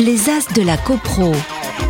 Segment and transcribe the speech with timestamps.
[0.00, 1.32] Les As de la CoPro,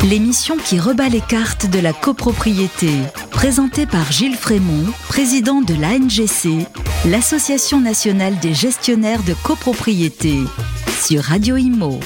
[0.09, 2.89] l'émission qui rebat les cartes de la copropriété.
[3.31, 6.67] Présentée par Gilles Frémont, président de l'ANGC,
[7.05, 10.39] l'Association nationale des gestionnaires de copropriété,
[10.99, 11.99] sur Radio Imo.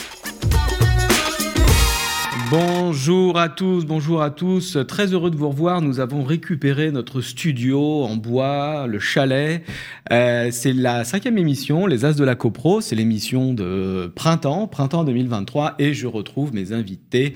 [2.51, 4.77] Bonjour à tous, bonjour à tous.
[4.85, 5.81] Très heureux de vous revoir.
[5.81, 9.63] Nous avons récupéré notre studio en bois, le chalet.
[10.11, 12.81] Euh, c'est la cinquième émission, les As de la CoPro.
[12.81, 15.75] C'est l'émission de printemps, printemps 2023.
[15.79, 17.35] Et je retrouve mes invités.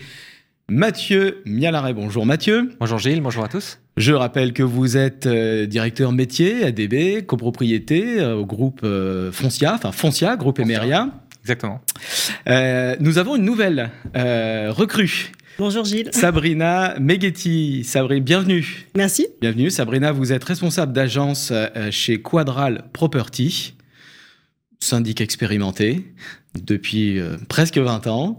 [0.67, 1.93] Mathieu Mialaret.
[1.93, 2.71] Bonjour Mathieu.
[2.81, 3.79] Bonjour Gilles, bonjour à tous.
[3.97, 9.75] Je rappelle que vous êtes euh, directeur métier ADB, copropriété euh, au groupe euh, Foncia,
[9.75, 11.11] enfin Foncia, groupe Emeria.
[11.45, 11.79] Exactement.
[12.49, 15.31] Euh, nous avons une nouvelle euh, recrue.
[15.59, 16.09] Bonjour Gilles.
[16.11, 17.83] Sabrina Meghetti.
[17.83, 18.87] Sabrina, bienvenue.
[18.95, 19.27] Merci.
[19.41, 19.69] Bienvenue.
[19.69, 23.74] Sabrina, vous êtes responsable d'agence euh, chez Quadral Property,
[24.79, 26.05] syndic expérimenté
[26.63, 28.37] depuis euh, presque 20 ans.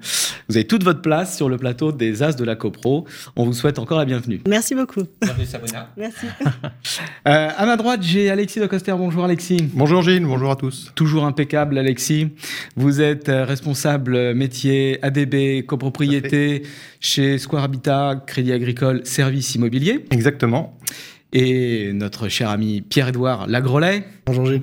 [0.49, 3.07] Vous avez toute votre place sur le plateau des As de la CoPro.
[3.37, 4.41] On vous souhaite encore la bienvenue.
[4.49, 5.03] Merci beaucoup.
[5.21, 5.91] Bienvenue Sabrina.
[5.97, 6.27] Merci.
[7.27, 8.95] Euh, à ma droite, j'ai Alexis de Coster.
[8.97, 9.57] Bonjour Alexis.
[9.75, 10.93] Bonjour Gilles, bonjour à tous.
[10.95, 12.29] Toujours impeccable, Alexis.
[12.77, 16.63] Vous êtes euh, responsable métier ADB, copropriété
[17.01, 20.05] chez Square Habitat, Crédit Agricole, Services Immobiliers.
[20.13, 20.79] Exactement.
[21.33, 24.05] Et notre cher ami Pierre-Édouard Lagrolet,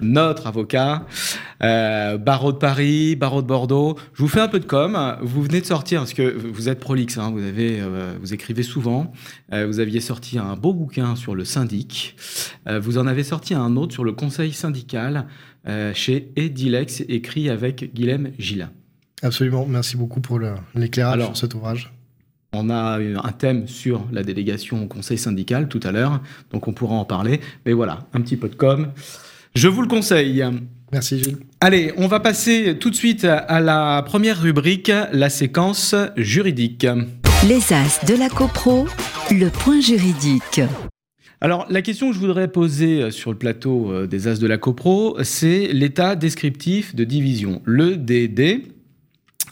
[0.02, 1.06] notre avocat,
[1.62, 3.98] euh, barreau de Paris, barreau de Bordeaux.
[4.14, 5.18] Je vous fais un peu de com.
[5.22, 8.64] Vous venez de sortir, parce que vous êtes prolixe, hein, vous, avez, euh, vous écrivez
[8.64, 9.12] souvent.
[9.54, 12.16] Euh, vous aviez sorti un beau bouquin sur le syndic.
[12.82, 15.28] Vous en avez sorti un autre sur le conseil syndical
[15.94, 18.72] chez Edilex, écrit avec Guilhem Gillin.
[19.22, 20.40] Absolument, merci beaucoup pour
[20.76, 21.93] l'éclairage sur cet ouvrage.
[22.54, 26.74] On a un thème sur la délégation au conseil syndical tout à l'heure, donc on
[26.74, 27.42] pourra en parler.
[27.66, 28.90] Mais voilà, un petit peu de com.
[29.56, 30.46] Je vous le conseille.
[30.92, 31.38] Merci Gilles.
[31.62, 36.86] Allez, on va passer tout de suite à la première rubrique, la séquence juridique.
[37.48, 38.86] Les As de la CoPro,
[39.32, 40.62] le point juridique.
[41.42, 44.58] Alors, la question que je voudrais poser sur le plateau euh, des As de la
[44.58, 48.62] CoPro, c'est l'état descriptif de division, le DD.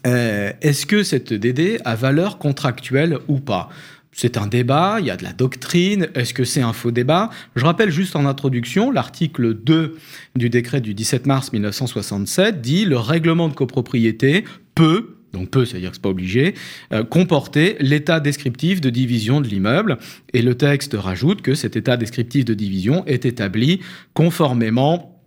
[0.07, 3.69] Euh, Est-ce que cette DD a valeur contractuelle ou pas?
[4.13, 7.29] C'est un débat, il y a de la doctrine, est-ce que c'est un faux débat?
[7.56, 9.97] Je rappelle juste en introduction, l'article 2
[10.35, 14.44] du décret du 17 mars 1967 dit le règlement de copropriété
[14.75, 16.56] peut, donc peut, c'est-à-dire que c'est pas obligé,
[16.91, 19.97] euh, comporter l'état descriptif de division de l'immeuble.
[20.33, 23.79] Et le texte rajoute que cet état descriptif de division est établi
[24.13, 25.20] conformément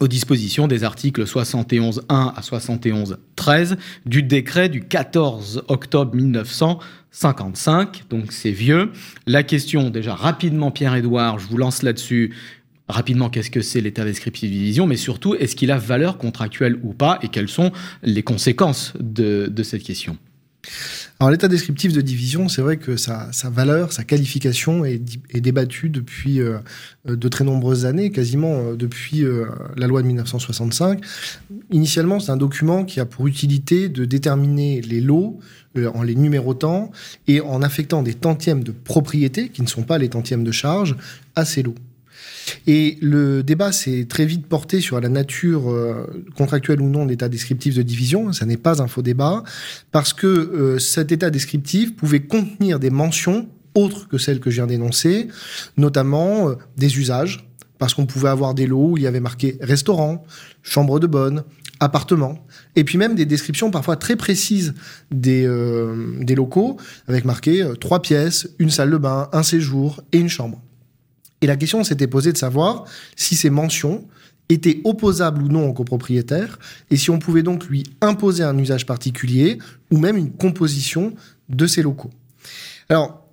[0.00, 8.04] aux dispositions des articles 71.1 à 71.13 du décret du 14 octobre 1955.
[8.10, 8.90] Donc c'est vieux.
[9.26, 12.34] La question, déjà rapidement, Pierre-Édouard, je vous lance là-dessus.
[12.88, 16.78] Rapidement, qu'est-ce que c'est l'état descriptif de division Mais surtout, est-ce qu'il a valeur contractuelle
[16.82, 17.72] ou pas Et quelles sont
[18.02, 20.18] les conséquences de, de cette question?
[21.20, 25.00] Alors l'état descriptif de division, c'est vrai que sa, valeur, sa qualification est,
[25.32, 26.58] débattue depuis euh,
[27.08, 29.24] euh, de très nombreuses années, quasiment euh, depuis
[29.76, 31.00] la loi de 1965.
[31.70, 35.38] Initialement, c'est un document qui a pour utilité de déterminer les lots
[35.94, 36.92] en les numérotant
[37.26, 40.96] et en affectant des tantièmes de propriété, qui ne sont pas les tantièmes de charge,
[41.36, 41.74] à ces lots.
[42.66, 46.06] Et le débat s'est très vite porté sur la nature euh,
[46.36, 48.32] contractuelle ou non d'état descriptif de division.
[48.32, 49.42] Ça n'est pas un faux débat,
[49.92, 54.56] parce que euh, cet état descriptif pouvait contenir des mentions autres que celles que je
[54.56, 55.28] viens d'énoncer,
[55.76, 59.58] notamment euh, des usages, parce qu'on pouvait avoir des lots où il y avait marqué
[59.60, 60.24] restaurant,
[60.62, 61.42] chambre de bonne,
[61.80, 64.74] appartement, et puis même des descriptions parfois très précises
[65.10, 66.78] des, euh, des locaux,
[67.08, 70.63] avec marqué trois pièces, une salle de bain, un séjour et une chambre.
[71.44, 74.08] Et la question s'était posée de savoir si ces mentions
[74.48, 76.58] étaient opposables ou non au copropriétaire,
[76.90, 79.58] et si on pouvait donc lui imposer un usage particulier
[79.90, 81.12] ou même une composition
[81.50, 82.08] de ces locaux.
[82.88, 83.28] Alors,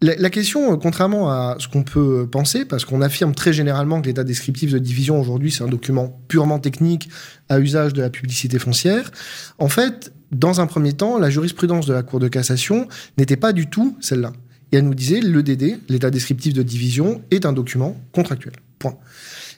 [0.00, 4.00] la, la question, euh, contrairement à ce qu'on peut penser, parce qu'on affirme très généralement
[4.00, 7.10] que l'état descriptif de division aujourd'hui, c'est un document purement technique
[7.48, 9.12] à usage de la publicité foncière,
[9.58, 12.88] en fait, dans un premier temps, la jurisprudence de la Cour de cassation
[13.18, 14.32] n'était pas du tout celle-là.
[14.72, 18.54] Et elle nous disait, le DD, l'état descriptif de division, est un document contractuel.
[18.78, 18.96] Point.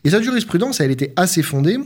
[0.05, 1.79] Et cette jurisprudence, elle était assez fondée,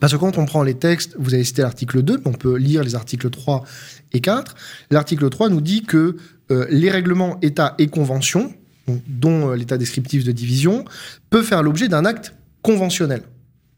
[0.00, 2.56] parce que quand on prend les textes, vous avez cité l'article 2, mais on peut
[2.56, 3.64] lire les articles 3
[4.12, 4.54] et 4.
[4.90, 6.16] L'article 3 nous dit que
[6.50, 8.54] euh, les règlements État et conventions,
[8.86, 10.84] donc, dont euh, l'état descriptif de division,
[11.30, 13.22] peut faire l'objet d'un acte conventionnel.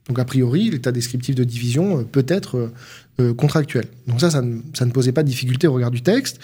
[0.09, 2.73] Donc a priori, l'état descriptif de division euh, peut être euh,
[3.21, 3.87] euh, contractuel.
[4.09, 6.41] Donc ça, ça ne, ça ne posait pas de difficulté au regard du texte.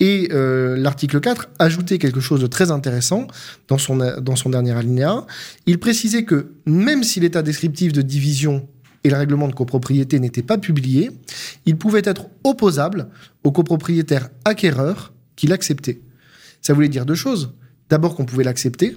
[0.00, 3.26] Et euh, l'article 4 ajoutait quelque chose de très intéressant
[3.68, 5.26] dans son, dans son dernier alinéa.
[5.66, 8.66] Il précisait que même si l'état descriptif de division
[9.04, 11.10] et le règlement de copropriété n'était pas publié,
[11.66, 13.08] il pouvait être opposable
[13.44, 16.00] au copropriétaire acquéreur qui l'acceptait.
[16.62, 17.52] Ça voulait dire deux choses.
[17.90, 18.96] D'abord qu'on pouvait l'accepter,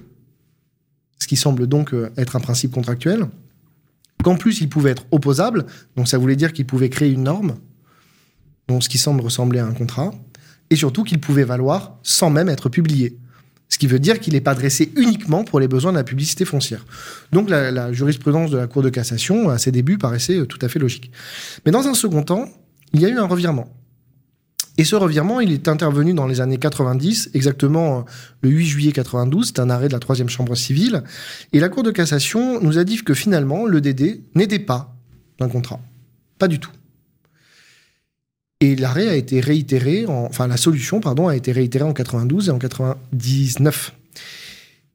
[1.19, 3.27] ce qui semble donc être un principe contractuel,
[4.23, 5.65] qu'en plus il pouvait être opposable,
[5.95, 7.55] donc ça voulait dire qu'il pouvait créer une norme,
[8.67, 10.11] donc ce qui semble ressembler à un contrat,
[10.69, 13.17] et surtout qu'il pouvait valoir sans même être publié.
[13.69, 16.45] Ce qui veut dire qu'il n'est pas dressé uniquement pour les besoins de la publicité
[16.45, 16.85] foncière.
[17.31, 20.69] Donc la, jurisprudence de la Cour de cassation, à ses débuts, paraissait euh, tout à
[20.69, 21.11] fait logique.
[21.65, 22.47] Mais dans un second temps,
[22.93, 23.67] il y a eu un revirement.
[24.77, 28.01] Et ce revirement, il est intervenu dans les années 90, exactement euh,
[28.41, 31.03] le 8 juillet 92, c'est un arrêt de la troisième chambre civile.
[31.51, 34.95] Et la Cour de cassation nous a dit que finalement, le DD n'était pas
[35.39, 35.79] un contrat.
[36.37, 36.71] Pas du tout.
[38.59, 42.51] Et l'arrêt a été réitéré, enfin la solution, pardon, a été réitérée en 92 et
[42.51, 43.93] en 99.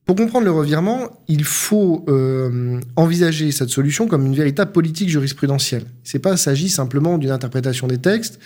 [0.04, 5.84] Pour comprendre le revirement, il faut euh, envisager cette solution comme une véritable politique jurisprudentielle.
[6.02, 8.40] C'est pas s'agit simplement d'une interprétation des textes,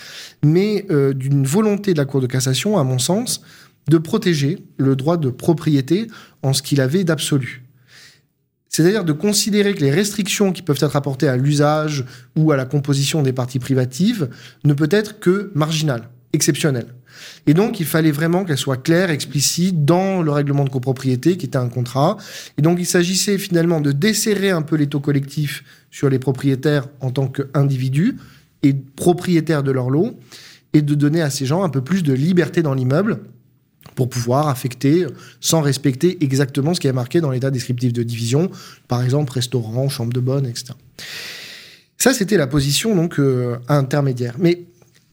[0.44, 3.40] mais euh, d'une volonté de la Cour de cassation, à mon sens,
[3.88, 6.08] de protéger le droit de propriété
[6.42, 7.62] en ce qu'il avait d'absolu.
[8.68, 12.04] C'est-à-dire de considérer que les restrictions qui peuvent être apportées à l'usage
[12.36, 14.28] ou à la composition des parties privatives
[14.64, 16.94] ne peut être que marginales, exceptionnelles.
[17.46, 21.46] Et donc, il fallait vraiment qu'elles soient claires, explicites dans le règlement de copropriété qui
[21.46, 22.16] était un contrat.
[22.58, 26.86] Et donc, il s'agissait finalement de desserrer un peu les taux collectifs sur les propriétaires
[27.00, 28.16] en tant qu'individus
[28.62, 30.18] et propriétaires de leur lot
[30.72, 33.20] et de donner à ces gens un peu plus de liberté dans l'immeuble
[33.94, 35.06] pour pouvoir affecter
[35.40, 38.50] sans respecter exactement ce qui est marqué dans l'état descriptif de division,
[38.88, 40.74] par exemple restaurant, chambre de bonne, etc.
[41.96, 44.34] Ça, c'était la position donc euh, intermédiaire.
[44.38, 44.64] Mais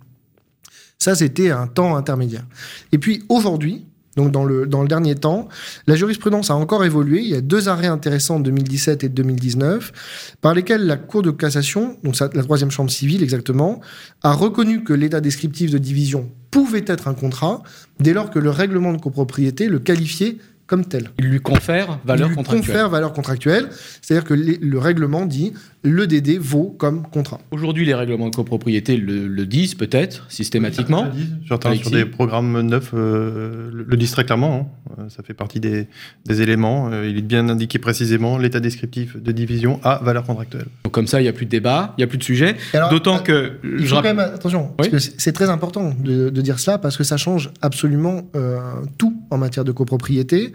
[1.00, 2.46] Ça, c'était un temps intermédiaire.
[2.92, 5.48] Et puis aujourd'hui, donc dans le, dernier temps,
[5.88, 7.22] la jurisprudence a encore évolué.
[7.22, 11.22] Il y a deux arrêts intéressants de 2017 et de 2019, par lesquels la Cour
[11.22, 13.82] de cassation, donc la troisième chambre civile exactement,
[14.24, 17.64] a reconnu que l'état descriptif de division pouvait être un contrat
[18.00, 21.10] dès lors que le règlement de copropriété le qualifiait comme tel.
[21.20, 22.66] Il lui confère valeur Il lui contractuelle.
[22.66, 23.70] confère valeur contractuelle,
[24.02, 25.54] c'est-à-dire que le règlement dit
[25.84, 27.40] le DD vaut comme contrat.
[27.52, 31.08] Aujourd'hui, les règlements de copropriété le, le disent peut-être systématiquement.
[31.14, 34.74] Oui, sur, sur, des programmes neufs, euh, le, le, disent très clairement.
[34.98, 35.06] Hein.
[35.10, 35.88] Ça fait partie des,
[36.26, 36.90] des éléments.
[36.92, 40.66] Euh, il est bien indiqué précisément l'état descriptif de division à valeur contractuelle.
[40.84, 42.56] Donc comme ça, il n'y a plus de débat, il n'y a plus de sujet.
[42.90, 46.42] D'autant que il faut quand même attention, oui parce que c'est très important de, de,
[46.42, 48.60] dire cela parce que ça change absolument euh,
[48.98, 50.54] tout en matière de copropriété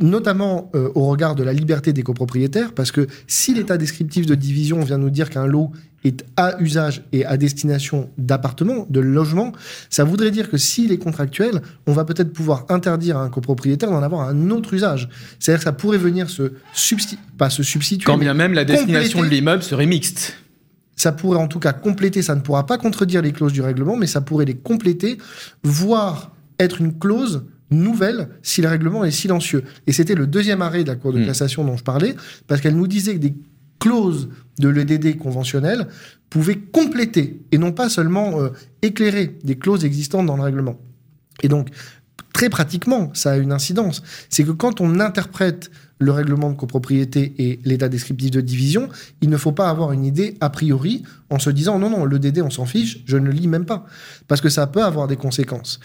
[0.00, 4.34] notamment euh, au regard de la liberté des copropriétaires, parce que si l'état descriptif de
[4.34, 5.70] division vient nous dire qu'un lot
[6.04, 9.52] est à usage et à destination d'appartements, de logements,
[9.90, 13.90] ça voudrait dire que s'il est contractuel, on va peut-être pouvoir interdire à un copropriétaire
[13.90, 15.08] d'en avoir un autre usage.
[15.40, 18.04] C'est-à-dire que ça pourrait venir se substituer, pas se substituer.
[18.04, 20.34] Quand bien même la destination de l'immeuble serait mixte.
[20.94, 23.96] Ça pourrait en tout cas compléter, ça ne pourra pas contredire les clauses du règlement,
[23.96, 25.18] mais ça pourrait les compléter,
[25.62, 29.64] voire être une clause nouvelle si le règlement est silencieux.
[29.86, 31.26] Et c'était le deuxième arrêt de la Cour de mmh.
[31.26, 32.14] cassation dont je parlais,
[32.46, 33.34] parce qu'elle nous disait que des
[33.78, 35.86] clauses de l'EDD conventionnel
[36.30, 38.48] pouvaient compléter et non pas seulement euh,
[38.82, 40.80] éclairer des clauses existantes dans le règlement.
[41.42, 41.68] Et donc,
[42.32, 44.02] très pratiquement, ça a une incidence.
[44.28, 48.88] C'est que quand on interprète le règlement de copropriété et l'état descriptif de division,
[49.22, 52.18] il ne faut pas avoir une idée a priori en se disant non, non, le
[52.18, 53.86] DD, on s'en fiche, je ne lis même pas.
[54.28, 55.80] Parce que ça peut avoir des conséquences.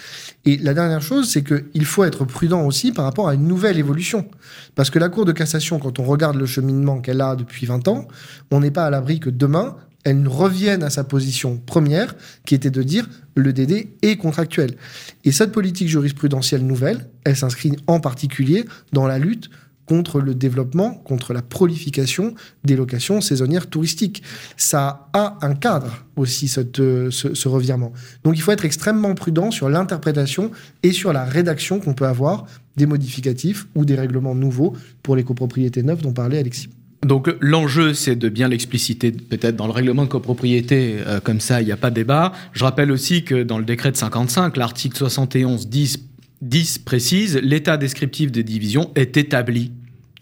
[0.46, 3.78] Et la dernière chose, c'est qu'il faut être prudent aussi par rapport à une nouvelle
[3.78, 4.28] évolution.
[4.76, 7.88] Parce que la Cour de cassation, quand on regarde le cheminement qu'elle a depuis 20
[7.88, 8.08] ans,
[8.52, 12.16] on n'est pas à l'abri que demain, elle revienne à sa position première,
[12.46, 14.76] qui était de dire le DD est contractuel.
[15.24, 19.50] Et cette politique jurisprudentielle nouvelle, elle s'inscrit en particulier dans la lutte
[19.86, 24.24] contre le développement, contre la prolification des locations saisonnières touristiques.
[24.58, 27.92] Ça a un cadre aussi, euh, ce, ce, revirement.
[28.24, 30.52] Donc il faut être extrêmement prudent sur l'interprétation
[30.84, 32.46] et sur la rédaction qu'on peut avoir
[32.78, 36.70] des modificatifs ou des règlements nouveaux pour les copropriétés neuves dont parlait Alexis.
[37.06, 41.60] Donc l'enjeu, c'est de bien l'expliciter peut-être dans le règlement de copropriété, euh, comme ça
[41.62, 42.32] il n'y a pas de débat.
[42.54, 45.98] Je rappelle aussi que dans le décret de 55, l'article 71 10,
[46.42, 49.72] 10 précise l'état descriptif des divisions est établi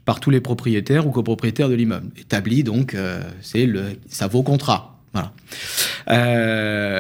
[0.05, 2.09] par tous les propriétaires ou copropriétaires de l'immeuble.
[2.17, 4.99] Établi, donc, euh, c'est le, ça vaut contrat.
[5.13, 5.31] Voilà.
[6.09, 6.99] Euh,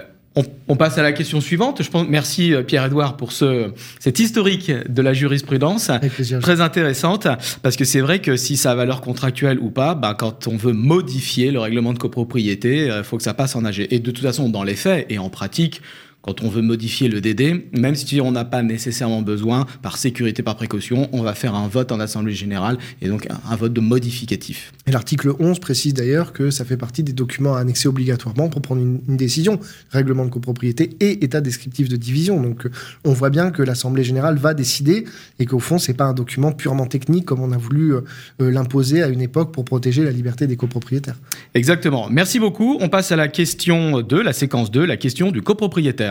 [0.67, 1.81] on, passe à la question suivante.
[1.81, 5.91] Je pense, merci euh, Pierre-Edouard pour ce, cet historique de la jurisprudence.
[6.39, 7.27] Très intéressante,
[7.61, 10.55] parce que c'est vrai que si ça a valeur contractuelle ou pas, bah, quand on
[10.55, 13.87] veut modifier le règlement de copropriété, il faut que ça passe en AG.
[13.89, 15.81] Et de toute façon, dans les faits et en pratique,
[16.21, 20.43] quand on veut modifier le DD, même si on n'a pas nécessairement besoin, par sécurité,
[20.43, 23.79] par précaution, on va faire un vote en Assemblée générale et donc un, vote de
[23.79, 24.73] modificatif.
[24.85, 28.81] Et l'article 11 précise d'ailleurs que ça fait partie des documents annexés obligatoirement pour prendre
[28.81, 29.59] une, décision,
[29.91, 32.41] règlement de copropriété et état descriptif de division.
[32.41, 32.67] Donc
[33.05, 35.05] on voit bien que l'Assemblée générale va décider
[35.39, 38.01] et qu'au fond, c'est pas un document purement technique comme on a voulu euh,
[38.41, 41.17] euh, l'imposer à une époque pour protéger la liberté des copropriétaires.
[41.53, 42.07] Exactement.
[42.09, 42.77] Merci beaucoup.
[42.81, 46.08] On passe à la question 2, la séquence 2, la question du copropriétaire.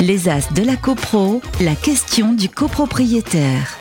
[0.00, 3.76] Les As de la CoPro, la question du copropriétaire.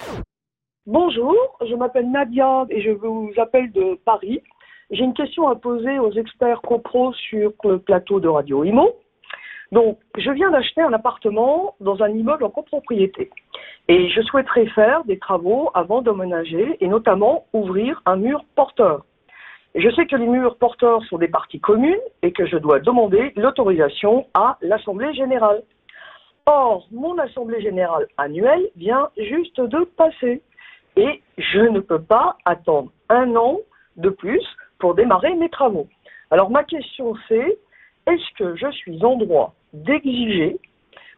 [0.86, 1.36] Bonjour,
[1.70, 4.42] je m'appelle Nadia et je vous appelle de Paris.
[4.90, 8.96] J'ai une question à poser aux experts copro sur le plateau de Radio Imo.
[9.72, 13.30] Donc, je viens d'acheter un appartement dans un immeuble en copropriété
[13.90, 19.06] et je souhaiterais faire des travaux avant d'emménager et notamment ouvrir un mur porteur.
[19.78, 23.32] Je sais que les murs porteurs sont des parties communes et que je dois demander
[23.36, 25.62] l'autorisation à l'Assemblée générale.
[26.48, 30.42] Or, mon Assemblée générale annuelle vient juste de passer
[30.96, 33.60] et je ne peux pas attendre un an
[33.98, 34.44] de plus
[34.80, 35.88] pour démarrer mes travaux.
[36.32, 37.60] Alors ma question c'est,
[38.08, 40.58] est-ce que je suis en droit d'exiger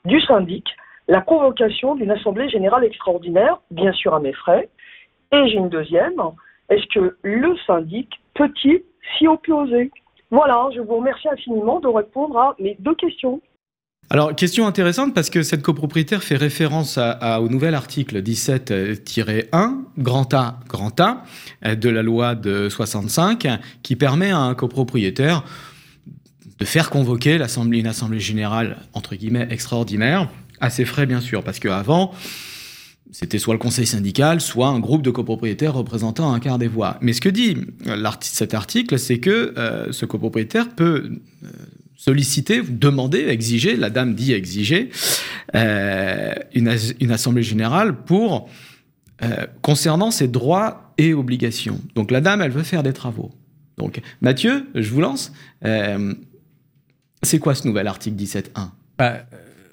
[0.04, 0.68] du syndic
[1.08, 4.70] la convocation d'une Assemblée générale extraordinaire, bien sûr à mes frais
[5.32, 6.22] Et j'ai une deuxième,
[6.69, 8.81] est-ce que le syndic peut-il
[9.17, 9.91] s'y opposer?
[10.31, 13.41] Voilà, je vous remercie infiniment de répondre à mes deux questions.
[14.11, 20.59] Alors, question intéressante parce que cette copropriétaire fait référence au nouvel article 17-1, grand A,
[20.67, 21.23] grand A,
[21.75, 23.47] de la loi de 65,
[23.83, 25.43] qui permet à un copropriétaire
[26.59, 30.27] de faire convoquer l'assemblée, une assemblée générale, entre guillemets, extraordinaire,
[30.59, 32.11] à ses frais, bien sûr, parce qu'avant,
[33.12, 36.98] c'était soit le conseil syndical, soit un groupe de copropriétaires représentant un quart des voix.
[37.01, 37.58] Mais ce que dit
[38.22, 41.12] cet article, c'est que euh, ce copropriétaire peut
[41.44, 41.48] euh,
[42.00, 44.89] solliciter, demander, exiger, la dame dit exiger,
[45.54, 48.50] euh, une, assemblée générale pour
[49.22, 51.82] euh, concernant ses droits et obligations.
[51.96, 53.32] Donc la dame, elle veut faire des travaux.
[53.78, 55.34] Donc Mathieu, je vous lance.
[55.66, 56.13] Euh,
[57.22, 59.25] c'est quoi ce nouvel article 17.1 bah,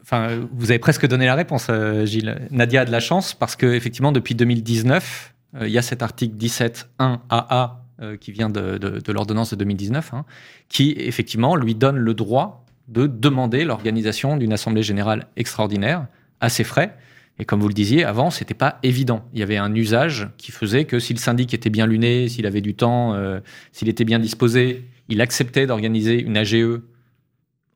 [0.07, 1.69] Enfin, vous avez presque donné la réponse,
[2.05, 2.49] Gilles.
[2.53, 6.37] Nadia a de la chance parce que effectivement, depuis 2019, il y a cet article
[6.37, 10.27] 17.1 AA euh, qui vient de, l'ordonnance de 2019, hein,
[10.69, 16.07] qui effectivement lui donne le droit de demander l'organisation d'une assemblée générale extraordinaire
[16.41, 16.95] à ses frais.
[17.39, 19.25] Et comme vous le disiez, avant, c'était pas évident.
[19.33, 22.45] Il y avait un usage qui faisait que si le syndic était bien luné, s'il
[22.45, 23.41] avait du temps, euh,
[23.73, 26.83] s'il était bien disposé, il acceptait d'organiser une AGE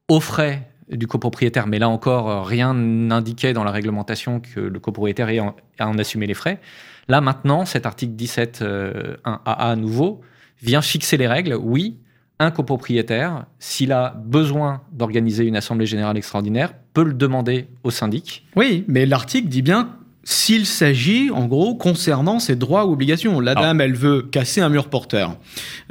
[0.08, 1.66] aux frais du copropriétaire.
[1.66, 5.40] Mais là encore, rien n'indiquait dans la réglementation que le copropriétaire ait
[5.78, 6.60] à en assumer les frais.
[7.08, 10.20] Là, maintenant, cet article 17.1 euh, AA nouveau
[10.62, 11.54] vient fixer les règles.
[11.54, 11.98] Oui,
[12.38, 18.46] un copropriétaire, s'il a besoin d'organiser une assemblée générale extraordinaire, peut le demander au syndic.
[18.56, 19.96] Oui, mais l'article dit bien
[20.30, 23.40] s'il s'agit, en gros, concernant ses droits ou obligations.
[23.40, 25.36] La dame, elle veut casser un mur porteur.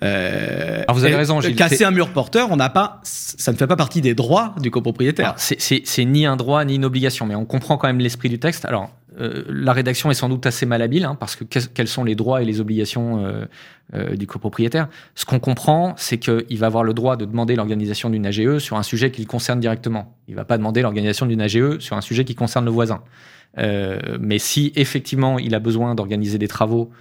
[0.02, 1.56] Euh, Alors vous avez raison, Gilles.
[1.56, 4.72] Casser un mur porteur, on n'a pas, ça ne fait pas partie des droits du
[4.72, 5.36] copropriétaire.
[5.38, 8.64] C'est ni un droit ni une obligation, mais on comprend quand même l'esprit du texte.
[8.66, 12.16] Alors, euh, la rédaction est sans doute assez malhabile, hein, parce que quels sont les
[12.16, 13.46] droits et les obligations euh,
[13.94, 14.88] euh, du copropriétaire?
[15.16, 18.78] Ce qu'on comprend, c'est qu'il va avoir le droit de demander l'organisation d'une AGE sur
[18.78, 20.16] un sujet qui le concerne directement.
[20.28, 23.02] Il ne va pas demander l'organisation d'une AGE sur un sujet qui concerne le voisin.
[23.58, 26.92] Mais si effectivement il a besoin d'organiser des travaux,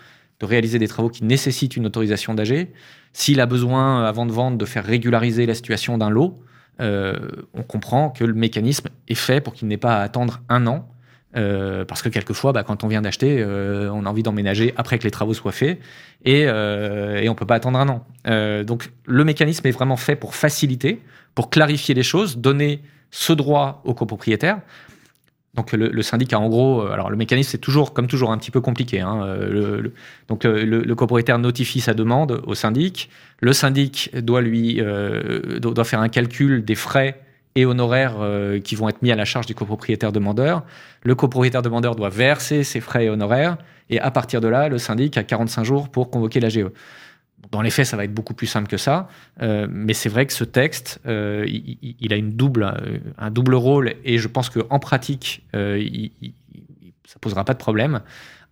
[0.40, 2.69] de réaliser des travaux qui nécessitent une autorisation d'AG,
[3.12, 6.38] s'il a besoin, avant de vendre, de faire régulariser la situation d'un lot,
[6.81, 10.88] on comprend que le mécanisme est fait pour qu'il n'ait pas à attendre un an
[11.37, 14.99] euh, parce que quelquefois, bah, quand on vient d'acheter, euh, on a envie d'emménager après
[14.99, 15.78] que les travaux soient faits
[16.25, 18.07] et, euh, et on peut pas attendre un an.
[18.26, 21.02] Euh, donc le mécanisme est vraiment fait pour faciliter,
[21.35, 24.61] pour clarifier les choses, donner ce droit aux copropriétaires.
[25.55, 28.38] Donc le, le syndic a en gros, alors le mécanisme c'est toujours comme toujours un
[28.38, 29.00] petit peu compliqué.
[29.00, 29.93] Hein, le,
[30.28, 33.11] donc le, le, copropriétaire notifie sa demande au syndic.
[33.40, 34.81] Le syndic doit lui
[35.59, 37.21] doit faire un calcul des frais
[37.59, 40.62] et honoraires euh, qui vont être mis à la charge du copropriétaire demandeur.
[41.02, 43.59] Le copropriétaire demandeur doit verser ses frais et honoraires,
[43.90, 46.67] et à partir de là, le syndic a 45 jours pour convoquer l'AGE.
[47.50, 49.09] Dans les faits, ça va être beaucoup plus simple que ça,
[49.40, 53.95] euh, mais c'est vrai que ce texte, euh, il, a double, euh, un double rôle,
[54.04, 58.00] et je pense qu'en pratique, ça posera pas de problème.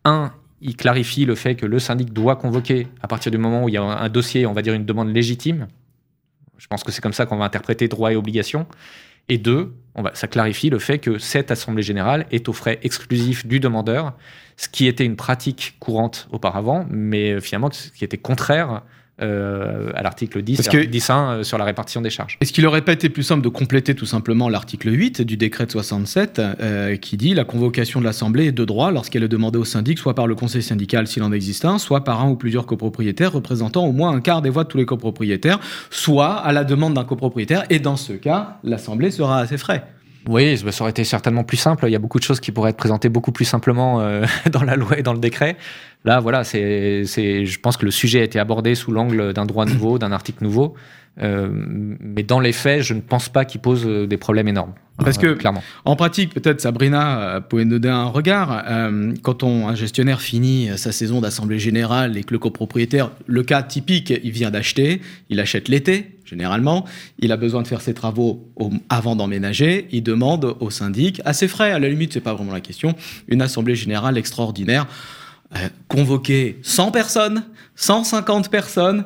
[0.05, 3.69] Un, il clarifie le fait que le syndic doit convoquer à partir du moment où
[3.69, 5.67] il y a un dossier, on va dire une demande légitime.
[6.57, 8.67] Je pense que c'est comme ça qu'on va interpréter droit et obligation.
[9.29, 12.79] Et deux, on va, ça clarifie le fait que cette assemblée générale est aux frais
[12.83, 14.13] exclusifs du demandeur,
[14.57, 18.83] ce qui était une pratique courante auparavant, mais euh, finalement ce qui était contraire
[19.23, 22.37] euh, à l'article 10, Parce que, 10 euh, sur la répartition des charges.
[22.41, 25.67] Est-ce qu'il aurait pas été plus simple de compléter tout simplement l'article 8 du décret
[25.67, 26.43] de 67
[27.01, 30.15] qui dit la convocation de l'Assemblée est de droit lorsqu'elle est demandée au syndic, soit
[30.15, 33.87] par le conseil syndical s'il en existe un, soit par un ou plusieurs copropriétaires représentant
[33.87, 37.05] au moins un quart des voix de tous les copropriétaires, soit à la demande d'un
[37.05, 39.85] copropriétaire, et dans ce cas, l'Assemblée sera à ses frais.
[40.29, 41.85] Oui, ça aurait été certainement plus simple.
[41.87, 44.63] Il y a beaucoup de choses qui pourraient être présentées beaucoup plus simplement euh, dans
[44.63, 45.57] la loi et dans le décret.
[46.05, 49.65] Là, voilà, c'est, je pense que le sujet a été abordé sous l'angle d'un droit
[49.65, 50.75] nouveau, d'un article nouveau.
[51.23, 54.75] Euh, mais dans les faits, je ne pense pas qu'il pose euh, des problèmes énormes.
[54.99, 55.63] Parce que, clairement.
[55.85, 58.65] en pratique, peut-être Sabrina pouvait nous donner un regard.
[59.23, 63.63] quand on, un gestionnaire finit sa saison d'assemblée générale et que le copropriétaire, le cas
[63.63, 66.85] typique, il vient d'acheter, il achète l'été, généralement,
[67.19, 68.53] il a besoin de faire ses travaux
[68.89, 72.53] avant d'emménager, il demande au syndic, à ses frais, à la limite, c'est pas vraiment
[72.53, 72.95] la question,
[73.29, 74.87] une assemblée générale extraordinaire,
[75.55, 77.45] euh, convoquer 100 personnes,
[77.77, 79.05] 150 personnes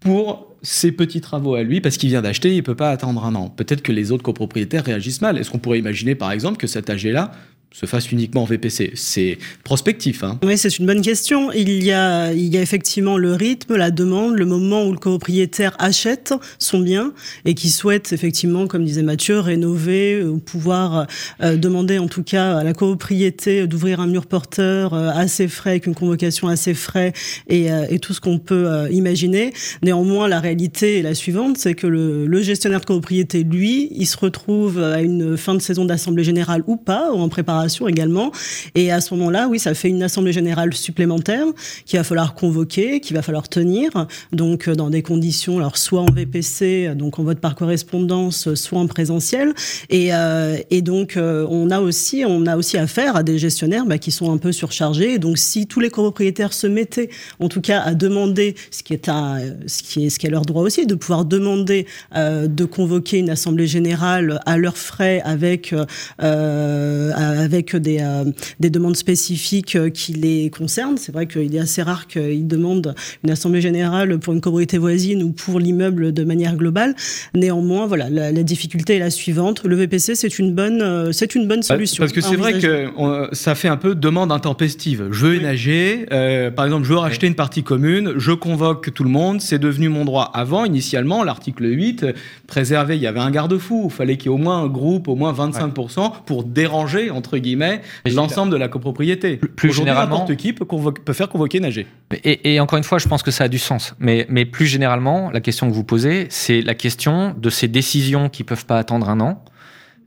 [0.00, 3.34] pour ses petits travaux à lui parce qu'il vient d'acheter, il peut pas attendre un
[3.34, 3.48] an.
[3.48, 5.38] Peut-être que les autres copropriétaires réagissent mal.
[5.38, 7.32] Est-ce qu'on pourrait imaginer par exemple que cet AG-là
[7.70, 10.24] se fasse uniquement en VPC C'est prospectif.
[10.24, 10.38] Hein.
[10.42, 11.52] Oui, c'est une bonne question.
[11.52, 14.98] Il y, a, il y a effectivement le rythme, la demande, le moment où le
[14.98, 17.12] copropriétaire achète son bien
[17.44, 21.06] et qui souhaite effectivement, comme disait Mathieu, rénover ou pouvoir
[21.42, 25.70] euh, demander en tout cas à la copropriété d'ouvrir un mur porteur euh, ses frais,
[25.70, 27.12] avec une convocation ses frais
[27.48, 29.52] et, euh, tout ce qu'on peut imaginer.
[29.82, 34.06] Néanmoins, la réalité est la suivante, c'est que le, le gestionnaire de copropriété, lui, il
[34.06, 37.57] se retrouve à une fin de saison d'assemblée générale ou pas, ou en préparation
[37.88, 38.32] également.
[38.74, 41.46] Et à ce moment-là, oui, ça fait une assemblée générale supplémentaire
[41.84, 46.00] qu'il va falloir convoquer, qu'il va falloir tenir, donc euh, dans des conditions, alors soit
[46.00, 49.54] en VPC, donc en vote par correspondance, soit en présentiel.
[49.90, 53.86] Et, euh, et donc euh, on a aussi, on a aussi affaire à des gestionnaires
[53.86, 55.14] bah, qui sont un peu surchargés.
[55.14, 58.92] Et donc si tous les copropriétaires se mettaient, en tout cas, à demander, ce qui
[58.92, 62.64] est à, ce qui est, ce qui est leur droit aussi, de pouvoir demander de
[62.64, 65.74] convoquer une assemblée générale à leurs frais avec
[66.22, 68.24] euh, avec des, euh,
[68.60, 70.98] des demandes spécifiques euh, qui les concernent.
[70.98, 75.22] C'est vrai qu'il est assez rare qu'ils demandent une assemblée générale pour une copropriété voisine
[75.22, 76.94] ou pour l'immeuble de manière globale.
[77.34, 79.64] Néanmoins, voilà, la, difficulté est la suivante.
[79.64, 82.02] Le VPC, c'est une bonne, euh, c'est une bonne solution.
[82.02, 82.90] Parce que c'est vrai que
[83.32, 85.08] ça fait un peu demande intempestive.
[85.10, 86.06] Je veux énager,
[86.54, 89.88] par exemple, je veux racheter une partie commune, je convoque tout le monde, c'est devenu
[89.88, 90.30] mon droit.
[90.34, 92.06] Avant, initialement, l'article 8
[92.46, 95.08] préservait, il y avait un garde-fou, il fallait qu'il y ait au moins un groupe,
[95.08, 99.36] au moins 25% pour déranger, entre guillemets, l'ensemble de la copropriété.
[99.36, 101.86] Plus, généralement, n'importe qui peut, peut, faire convoquer nager.
[102.24, 103.94] Et, et, encore une fois, je pense que ça a du sens.
[103.98, 108.28] Mais, mais plus généralement, la question que vous posez, c'est la question de ces décisions
[108.28, 109.42] qui peuvent pas attendre un an.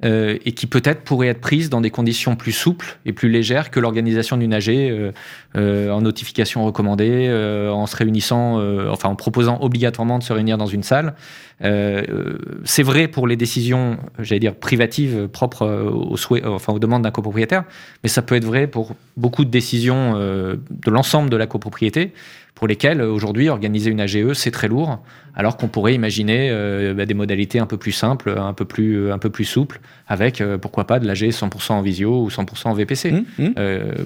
[0.04, 3.70] Euh, et qui peut-être pourraient être prises dans des conditions plus souples et plus légères
[3.70, 5.12] que l'organisation d'une AG euh,
[5.56, 7.30] euh, en notification recommandée,
[7.72, 8.60] en se réunissant,
[8.90, 11.14] enfin en proposant obligatoirement de se réunir dans une salle.
[11.62, 17.12] c'est vrai pour les décisions, j'allais dire privatives propres aux souhaits, enfin aux demandes d'un
[17.12, 17.64] copropriétaire,
[18.04, 22.14] mais ça peut être vrai pour beaucoup de décisions de l'ensemble de la copropriété
[22.62, 25.00] pour lesquelles aujourd'hui organiser une AGE c'est très lourd,
[25.34, 26.52] alors qu'on pourrait imaginer
[26.96, 30.44] bah, des modalités un peu plus simples, un peu plus un peu plus souples, avec
[30.62, 33.14] pourquoi pas de l'AG 100% en visio ou 100% en VPC.
[33.14, 33.54] Mmh, mmh.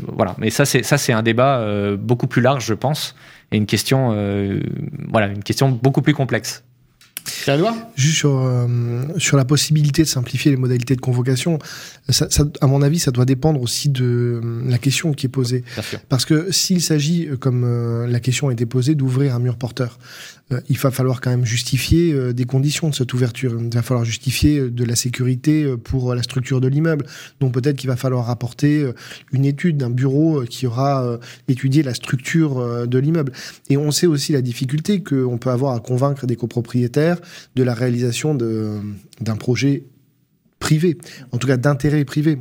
[0.08, 3.16] voilà, mais ça c'est ça c'est un débat euh, beaucoup plus large, je pense,
[3.52, 4.62] et une question, euh,
[5.10, 6.64] voilà, une question beaucoup plus complexe.
[7.96, 8.68] Juste sur, euh,
[9.18, 11.60] sur la possibilité de simplifier les modalités de convocation,
[12.10, 12.28] ça,
[12.62, 15.64] à mon avis, ça doit dépendre aussi de la question qui est posée.
[16.10, 19.98] Parce que s'il s'agit, comme la question a été posée, d'ouvrir un mur porteur,
[20.45, 23.60] euh, il va falloir quand même justifier euh, des conditions de cette ouverture.
[23.60, 27.06] Il va falloir justifier euh, de la sécurité pour la structure de l'immeuble.
[27.40, 28.88] Donc peut-être qu'il va falloir apporter
[29.32, 33.32] une étude d'un bureau qui aura étudié la structure de l'immeuble.
[33.70, 37.20] Et on sait aussi la difficulté qu'on peut avoir à convaincre des copropriétaires
[37.56, 39.84] de la réalisation d'un projet
[40.60, 40.98] privé,
[41.32, 42.40] en tout cas d'intérêt privé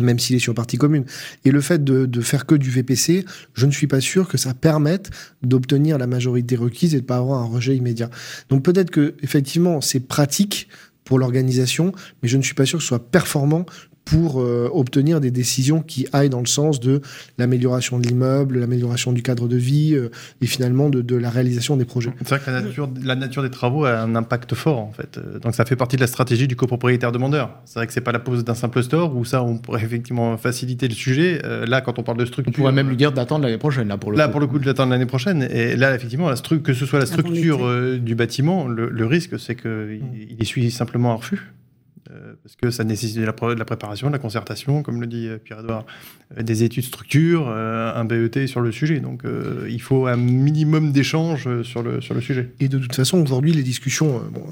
[0.00, 1.04] même s'il est sur partie commune.
[1.44, 4.54] Et le fait de, faire que du VPC, je ne suis pas sûr que ça
[4.54, 5.10] permette
[5.42, 8.10] d'obtenir la majorité requise et de pas avoir un rejet immédiat.
[8.48, 10.68] Donc peut-être que effectivement c'est pratique
[11.04, 13.66] pour l'organisation, mais je ne suis pas sûr que ce soit performant
[14.04, 17.00] pour euh, obtenir des décisions qui aillent dans le sens de
[17.38, 21.76] l'amélioration de l'immeuble, l'amélioration du cadre de vie euh, et finalement de, de, la réalisation
[21.76, 22.12] des projets.
[22.18, 25.18] C'est vrai que la nature, la nature des travaux a un impact fort en fait.
[25.18, 27.50] Euh, donc ça fait partie de la stratégie du copropriétaire demandeur.
[27.64, 30.36] C'est vrai que c'est pas la pose d'un simple store où ça on pourrait effectivement
[30.36, 31.40] faciliter le sujet.
[31.66, 33.96] là quand on parle de structure, on pourrait même lui dire d'attendre l'année prochaine là
[33.96, 34.32] pour le là coup.
[34.32, 35.46] pour le coup d'attendre l'année prochaine.
[35.50, 39.54] Et là effectivement la que ce soit la structure du bâtiment, le, le risque c'est
[39.54, 40.16] qu'il mmh.
[40.30, 41.54] il essuie simplement un refus.
[42.44, 45.06] Euh, parce que ça nécessite de la, de la, préparation, de la concertation, comme le
[45.06, 45.86] dit euh, Pierre-Edouard,
[46.36, 49.00] euh, des études structure, un BET sur le sujet.
[49.00, 49.22] Donc
[49.68, 52.50] il faut un minimum d'échanges sur le, sur le sujet.
[52.60, 54.44] Et de toute façon, aujourd'hui, les discussions, bon,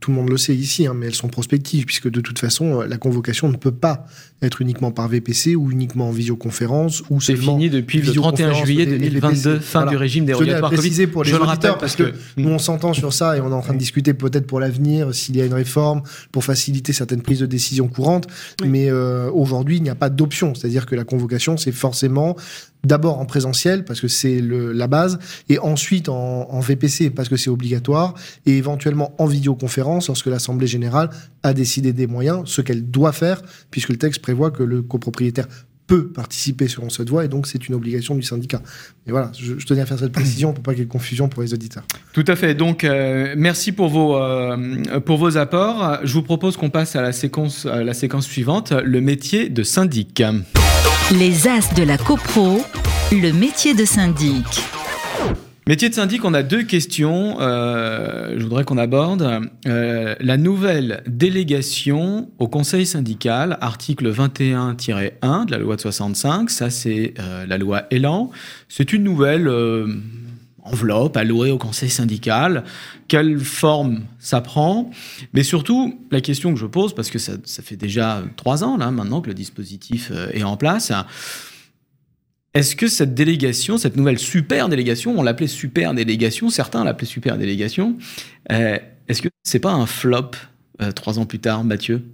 [0.00, 2.80] tout le monde le sait ici, hein, mais elles sont prospectives, puisque de toute façon,
[2.80, 4.06] la convocation ne peut pas
[4.42, 7.02] être uniquement par VPC ou uniquement en visioconférence.
[7.10, 11.06] ou C'est fini depuis le 31 juillet 2022, fin du régime dérogatoire Covid.
[11.08, 13.54] pour les Je auditeurs, parce que, que nous, on s'entend sur ça et on est
[13.54, 17.22] en train de discuter peut-être pour l'avenir, s'il y a une réforme, pour faciliter certaines
[17.22, 18.26] prises de décision courantes.
[18.64, 20.54] Mais euh, aujourd'hui, il n'y a pas d'option.
[20.54, 22.36] C'est-à-dire que la convocation, c'est forcément
[22.84, 27.36] d'abord en présentiel parce que c'est la base et ensuite en, en VPC parce que
[27.36, 28.14] c'est obligatoire
[28.46, 31.10] et éventuellement en vidéoconférence lorsque l'Assemblée générale
[31.42, 35.48] a décidé des moyens, ce qu'elle doit faire puisque le texte prévoit que le copropriétaire
[35.88, 38.62] peut participer selon cette voie et donc c'est une obligation du syndicat.
[39.08, 41.28] Et voilà, je, tenais à faire cette précision pour pas qu'il y ait de confusion
[41.28, 41.82] pour les auditeurs.
[42.12, 42.54] Tout à fait.
[42.54, 45.98] Donc euh, merci pour vos euh, pour vos apports.
[46.04, 49.62] Je vous propose qu'on passe à la séquence à la séquence suivante, le métier de
[49.64, 50.22] syndic.
[51.18, 52.62] Les as de la copro,
[53.10, 54.77] le métier de syndic.
[55.68, 57.42] Métier de syndic, on a deux questions.
[57.42, 59.50] Euh, je voudrais qu'on aborde.
[59.66, 66.70] Euh, la nouvelle délégation au conseil syndical, article 21-1 de la loi de 65, ça
[66.70, 68.30] c'est euh, la loi Elan.
[68.70, 69.46] C'est une nouvelle
[70.62, 72.64] enveloppe allouée au conseil syndical.
[73.06, 74.90] Quelle forme ça prend?
[75.34, 78.78] Mais surtout, la question que je pose, parce que ça, ça fait déjà trois ans
[78.78, 80.92] là maintenant que le dispositif est en place,
[82.54, 87.36] est-ce que cette délégation, cette nouvelle super délégation, on l'appelait super délégation, certains l'appelaient super
[87.36, 87.96] délégation,
[88.50, 90.30] euh, est-ce que c'est pas un flop
[90.80, 92.04] euh, trois ans plus tard, Mathieu?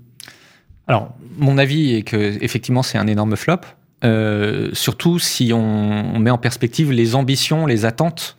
[0.87, 3.61] Alors, mon avis est que effectivement c'est un énorme flop,
[4.05, 8.37] euh, surtout si on, met en perspective les ambitions, les attentes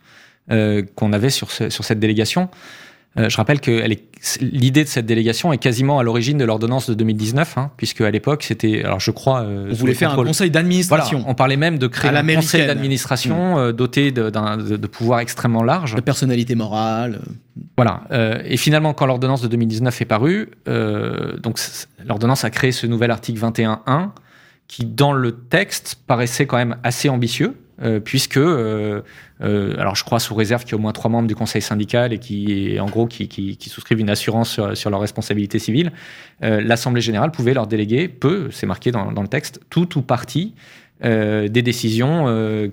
[0.48, 2.48] qu'on avait sur, sur cette délégation.
[3.18, 3.82] Euh, je rappelle que
[4.40, 8.10] l'idée de cette délégation est quasiment à l'origine de l'ordonnance de 2019, hein, puisque à
[8.10, 11.24] l'époque c'était, alors je crois, euh, on voulait faire un conseil d'administration.
[11.26, 13.58] on parlait même de créer un conseil d'administration mm.
[13.58, 17.20] euh, doté de, de, de, pouvoirs extrêmement larges, de personnalité morale.
[17.76, 18.02] Voilà.
[18.44, 21.58] Et finalement, quand l'ordonnance de 2019 est parue, donc
[22.04, 24.10] l'ordonnance a créé ce nouvel article 21.1
[24.68, 27.54] qui, dans le texte, paraissait quand même assez ambitieux.
[27.82, 29.02] Euh, puisque, euh,
[29.42, 31.60] euh, alors je crois sous réserve qu'il y a au moins trois membres du conseil
[31.60, 35.92] syndical et qui, en gros, qui, souscrivent une assurance sur, leur responsabilité civile,
[36.40, 40.54] l'Assemblée générale pouvait leur déléguer, peut, c'est marqué dans, dans, le texte, tout ou partie
[41.02, 42.24] des décisions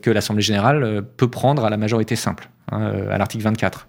[0.01, 3.87] que l'Assemblée générale peut prendre à la majorité simple, hein, à l'article 24.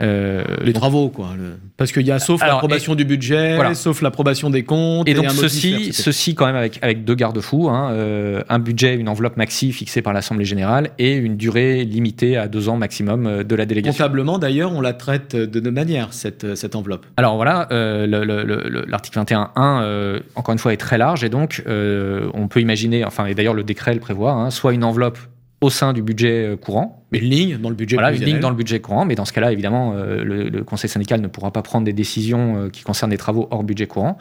[0.00, 1.30] Euh, les travaux, quoi.
[1.76, 5.08] Parce qu'il y a sauf l'approbation du budget, sauf l'approbation des comptes.
[5.08, 9.08] Et, donc ceci, ceci quand même avec, avec deux garde-fous, hein, euh, un budget, une
[9.08, 13.44] enveloppe maxi fixée par l'Assemblée générale et une durée limitée à deux ans maximum euh,
[13.44, 14.04] de la délégation.
[14.04, 17.06] Comptablement, d'ailleurs, on la traite de deux manières, cette, cette enveloppe.
[17.16, 23.04] Alors voilà, l'article 21.1, encore une fois, est très large et donc on peut imaginer,
[23.04, 25.18] enfin, et d'ailleurs le décret le prévoit, hein, soit une enveloppe
[25.60, 27.04] au sein du budget euh, courant.
[27.12, 29.32] Une ligne dans le budget Voilà, une ligne dans le budget courant, mais dans ce
[29.32, 33.10] cas-là, évidemment, euh, le, conseil syndical ne pourra pas prendre des décisions euh, qui concernent
[33.10, 34.16] des travaux hors budget courant.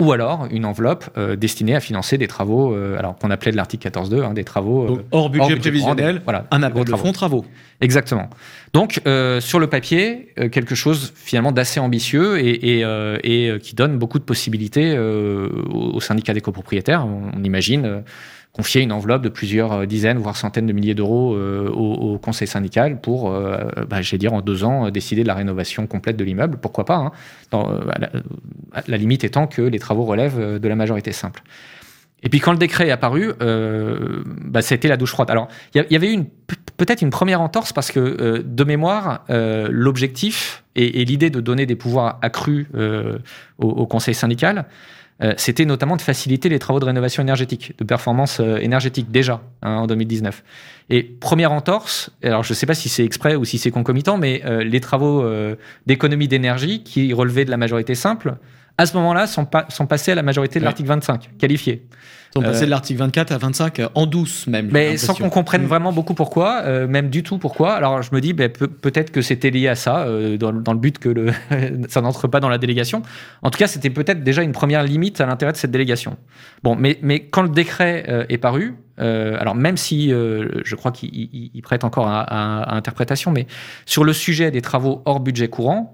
[0.00, 1.04] Ou alors une enveloppe
[1.36, 5.00] destinée à financer des travaux, alors qu'on appelait de l'article 14.2, hein, des travaux Donc,
[5.10, 7.44] hors budget prévisionnel, voilà, un appel de fonds travaux.
[7.82, 8.30] Exactement.
[8.72, 9.02] Donc
[9.40, 12.84] sur le papier, quelque chose finalement d'assez ambitieux et, et,
[13.22, 17.06] et, qui donne beaucoup de possibilités au, syndicat des copropriétaires.
[17.06, 18.02] on imagine
[18.52, 22.46] confier une enveloppe de plusieurs euh, dizaines, voire centaines de milliers d'euros euh, au, conseil
[22.46, 26.16] syndical pour, euh, bah, je vais dire, en deux ans, décider de la rénovation complète
[26.16, 26.58] de l'immeuble.
[26.58, 27.12] Pourquoi pas hein,
[27.50, 27.70] dans,
[28.86, 31.42] la, limite étant que les travaux relèvent de la majorité simple.
[32.24, 35.30] Et puis quand le décret est apparu, euh, bah, c'était la douche froide.
[35.30, 36.20] Alors il y, avait eu
[36.76, 42.18] peut-être une première entorse parce que de mémoire, l'objectif et, l'idée de donner des pouvoirs
[42.22, 42.68] accrus
[43.58, 44.66] au, au, conseil syndical,
[45.22, 49.42] euh, c'était notamment de faciliter les travaux de rénovation énergétique, de performance euh, énergétique déjà
[49.62, 50.42] hein, en 2019.
[50.90, 54.18] Et première entorse, alors je ne sais pas si c'est exprès ou si c'est concomitant,
[54.18, 55.24] mais euh, les travaux
[55.86, 58.36] d'économie d'énergie qui relevaient de la majorité simple
[58.78, 61.86] à ce moment-là, sont, sont passés à la majorité de l'article 25, qualifié.
[62.34, 64.70] Sont passés de l'article 24 à 25 en douce même.
[64.72, 67.74] Mais sans qu'on comprenne vraiment beaucoup pourquoi, euh, même du tout pourquoi.
[67.74, 70.78] Alors je me dis ben, peut-être que c'était lié à ça, euh, dans, dans, le
[70.78, 71.32] but que le
[71.88, 73.02] ça n'entre pas dans la délégation.
[73.42, 76.16] En tout cas, c'était peut-être déjà une première limite à l'intérêt de cette délégation.
[76.62, 81.60] Bon, mais, mais quand le décret euh, est paru, alors même si je crois qu'il
[81.64, 83.48] prête encore à, à, interprétation, mais
[83.84, 85.92] sur le sujet des travaux hors budget courant,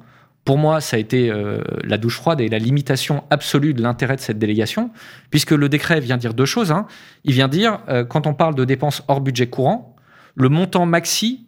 [0.49, 4.17] pour moi, ça a été euh, la douche froide et la limitation absolue de l'intérêt
[4.17, 4.91] de cette délégation,
[5.29, 6.73] puisque le décret vient dire deux choses.
[6.73, 6.87] Hein.
[7.25, 9.95] Il vient dire, euh, quand on parle de dépenses hors budget courant,
[10.35, 11.47] le montant maxi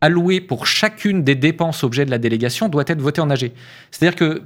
[0.00, 3.52] alloué pour chacune des dépenses objet de la délégation doit être voté en AG.
[3.90, 4.44] C'est-à-dire que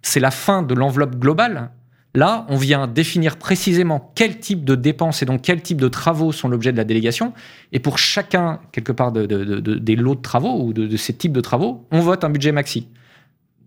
[0.00, 1.72] c'est la fin de l'enveloppe globale.
[2.14, 6.32] Là, on vient définir précisément quel type de dépenses et donc quel type de travaux
[6.32, 7.34] sont l'objet de la délégation.
[7.72, 11.86] Et pour chacun, quelque part, des lots de travaux ou de ces types de travaux,
[11.90, 12.88] on vote un budget maxi.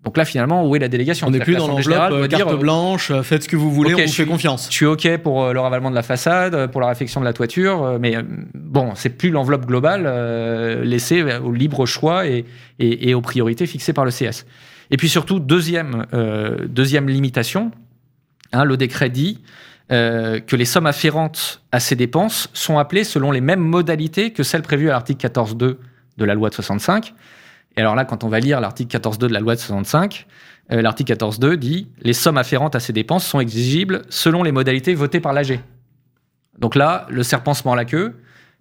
[0.06, 2.58] Donc là, finalement, où est la délégation On n'est plus dans l'enveloppe euh, carte dire,
[2.60, 4.68] blanche, euh, faites ce que vous voulez, on vous fait confiance.
[4.70, 7.34] Je suis OK pour euh, le ravalement de la façade, pour la réfection de la
[7.34, 8.15] toiture, mais
[8.54, 10.04] bon, c'est plus l'enveloppe globale
[10.84, 12.46] laissée au libre choix et,
[12.78, 14.46] et, aux priorités fixées par le CS.
[14.91, 16.06] Et puis surtout, deuxième,
[16.68, 17.72] deuxième limitation,
[18.54, 19.41] hein, le décret dit
[19.89, 24.62] que les sommes afférentes à ces dépenses sont appelées selon les mêmes modalités que celles
[24.62, 25.78] prévues à l'article 14.2
[26.18, 27.13] de la loi de 65.
[27.78, 30.28] Et alors là, quand on va lire l'article 14.2 de la loi de 65,
[30.72, 34.94] euh, l'article 14.2 dit les sommes afférentes à ces dépenses sont exigibles selon les modalités
[34.96, 35.60] votées par l'AG.
[36.58, 38.16] Donc là, le serpent se mord la queue.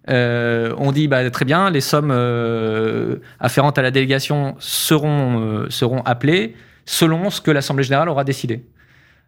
[0.09, 6.01] Euh, on dit bah, très bien, les sommes euh, afférentes à la délégation seront, seront
[6.01, 8.63] appelées selon ce que l'Assemblée générale aura décidé.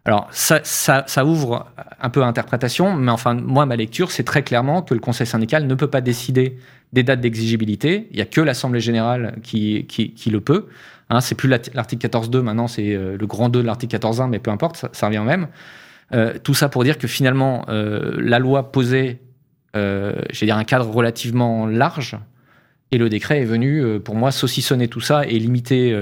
[0.04, 1.66] Alors, ça, ouvre
[2.00, 5.26] un peu à interprétation, mais enfin, moi, ma lecture, c'est très clairement que le Conseil
[5.26, 6.56] syndical ne peut pas décider
[6.94, 8.08] des dates d'exigibilité.
[8.10, 10.66] Il n'y a que l'Assemblée générale qui, qui, le peut.
[11.10, 14.38] Hein, c'est plus l'article 14.2, maintenant c'est euh, le grand 2 de l'article 14.1, mais
[14.38, 15.48] peu importe, ça, ça revient même.
[16.14, 19.20] Euh, tout ça pour dire que finalement, euh, la loi posait,
[19.76, 22.16] euh, dire, un cadre relativement large,
[22.90, 25.94] et le décret est venu, pour moi, saucissonner tout ça et limiter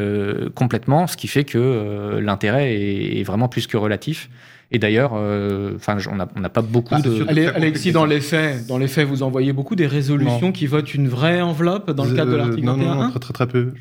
[0.55, 4.31] complètement, ce qui fait que l'intérêt est, vraiment plus que relatif.
[4.73, 7.25] Et d'ailleurs, euh, enfin, on n'a pas beaucoup ah, de.
[7.55, 11.07] Alexis, dans les faits, dans les faits, vous envoyez beaucoup des résolutions qui votent une
[11.07, 13.73] vraie enveloppe dans le cadre de l'article 21 Non, non, très, très, très peu.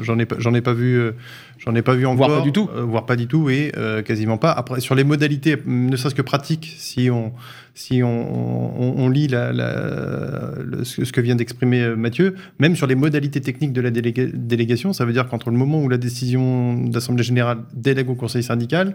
[0.00, 1.12] J'en ai, j'en ai pas vu, euh,
[1.58, 2.28] j'en ai pas vu encore.
[2.28, 2.70] Voire pas du tout.
[2.74, 3.72] Euh, voire pas du tout, et
[4.06, 4.52] quasiment pas.
[4.52, 7.34] Après, sur les modalités, ne serait-ce que pratiques, si on,
[7.74, 13.42] si on, on, lit la, la, ce que vient d'exprimer Mathieu, même sur les modalités
[13.42, 17.58] techniques de la délégation, ça veut dire qu'entre le moment où la décision d'Assemblée générale
[17.74, 18.94] délègue au Conseil syndical,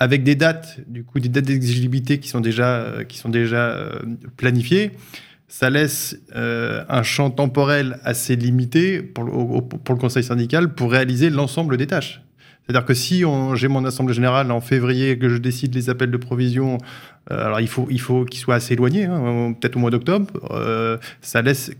[0.00, 3.68] avec des dates, du coup, des dates d'exigibilité qui sont déjà, euh, qui sont déjà
[3.68, 4.00] euh,
[4.36, 4.92] planifiées,
[5.46, 11.76] ça laisse euh, un champ temporel assez limité pour le, Conseil syndical pour réaliser l'ensemble
[11.76, 12.22] des tâches.
[12.62, 13.22] C'est-à-dire que si
[13.54, 16.78] j'ai mon assemblée générale en février que je décide les appels de provision,
[17.28, 20.26] alors il faut il faut qu'ils soient assez éloignés, hein, peut-être au mois d'octobre,
[21.20, 21.72] ça laisse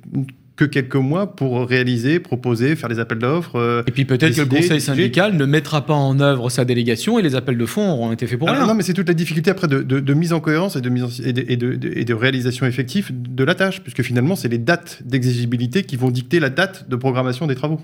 [0.56, 3.56] que quelques mois pour réaliser, proposer, faire les appels d'offres.
[3.56, 7.18] Euh, et puis peut-être que le conseil syndical ne mettra pas en œuvre sa délégation
[7.18, 8.66] et les appels de fonds auront été faits pour ah, rien.
[8.66, 11.20] Non, mais c'est toute la difficulté après de, de, mise en cohérence et de, mise
[11.20, 15.82] et, et, et de réalisation effective de la tâche, puisque finalement, c'est les dates d'exigibilité
[15.82, 17.80] qui vont dicter la date de programmation des travaux.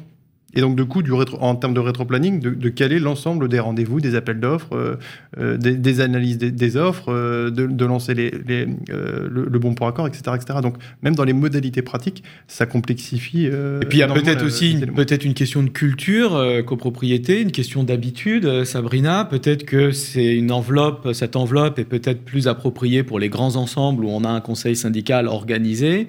[0.54, 4.14] Et donc, du coup, du en termes de rétro-planning, de, caler l'ensemble des rendez-vous, des
[4.14, 4.96] appels d'offres, euh,
[5.38, 10.58] euh, des, analyses des, offres, euh, de, lancer les, le, bon pour accord, etc., etc.
[10.62, 13.46] Donc, même dans les modalités pratiques, ça complexifie.
[13.46, 17.84] Et puis, il y a peut-être aussi peut-être une question de culture, copropriété, une question
[17.84, 18.64] d'habitude.
[18.64, 23.56] Sabrina, peut-être que c'est une enveloppe, cette enveloppe est peut-être plus appropriée pour les grands
[23.56, 26.08] ensembles où on a un conseil syndical organisé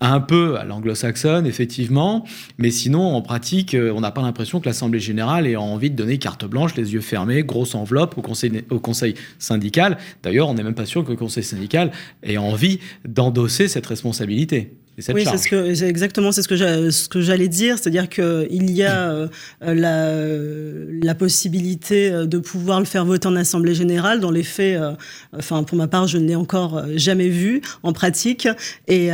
[0.00, 2.24] un peu à l'anglo-saxonne, effectivement,
[2.58, 5.96] mais sinon, en pratique, euh, on n'a pas l'impression que l'Assemblée générale ait envie de
[5.96, 9.98] donner carte blanche, les yeux fermés, grosse enveloppe au conseil, au conseil syndical.
[10.22, 14.74] D'ailleurs, on n'est même pas sûr que le conseil syndical ait envie d'endosser cette responsabilité
[15.14, 19.10] oui, c'est ce que exactement c'est ce que j'allais dire, c'est-à-dire que il y a
[19.10, 19.28] euh,
[19.62, 24.20] la, la possibilité euh, de pouvoir le faire voter en assemblée générale.
[24.20, 24.92] Dans les faits, euh,
[25.36, 28.48] enfin pour ma part, je ne l'ai encore jamais vu en pratique.
[28.88, 29.08] Et,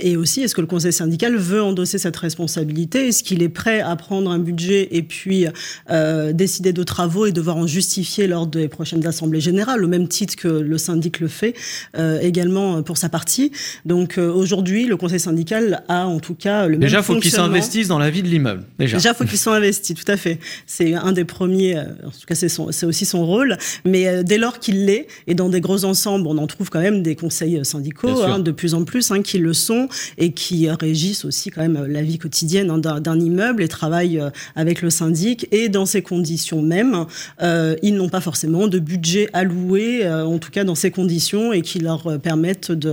[0.00, 3.08] et aussi, est-ce que le conseil syndical veut endosser cette responsabilité?
[3.08, 5.46] Est-ce qu'il est prêt à prendre un budget et puis
[6.32, 10.36] décider de travaux et devoir en justifier lors des prochaines assemblées générales, au même titre
[10.36, 11.54] que le syndic le fait
[12.22, 13.52] également pour sa partie?
[13.84, 17.30] Donc aujourd'hui, le conseil conseil syndical a en tout cas le Déjà, même faut qu'ils
[17.30, 18.64] s'investissent dans la vie de l'immeuble.
[18.78, 18.96] Déjà.
[18.96, 20.38] Déjà, faut qu'ils soient investis, tout à fait.
[20.66, 23.56] C'est un des premiers, euh, en tout cas, c'est aussi son rôle.
[23.84, 26.80] Mais euh, dès lors qu'il l'est, et dans des gros ensembles, on en trouve quand
[26.80, 30.32] même des conseils Bien syndicaux, hein, de plus en plus, hein, qui le sont et
[30.32, 34.20] qui euh, régissent aussi quand même euh, la vie quotidienne hein, d'un immeuble et travaillent
[34.20, 35.48] euh, avec le syndic.
[35.50, 37.06] Et dans ces conditions même,
[37.42, 41.52] euh, ils n'ont pas forcément de budget alloué, euh, en tout cas dans ces conditions,
[41.52, 42.92] et qui leur euh, permettent de,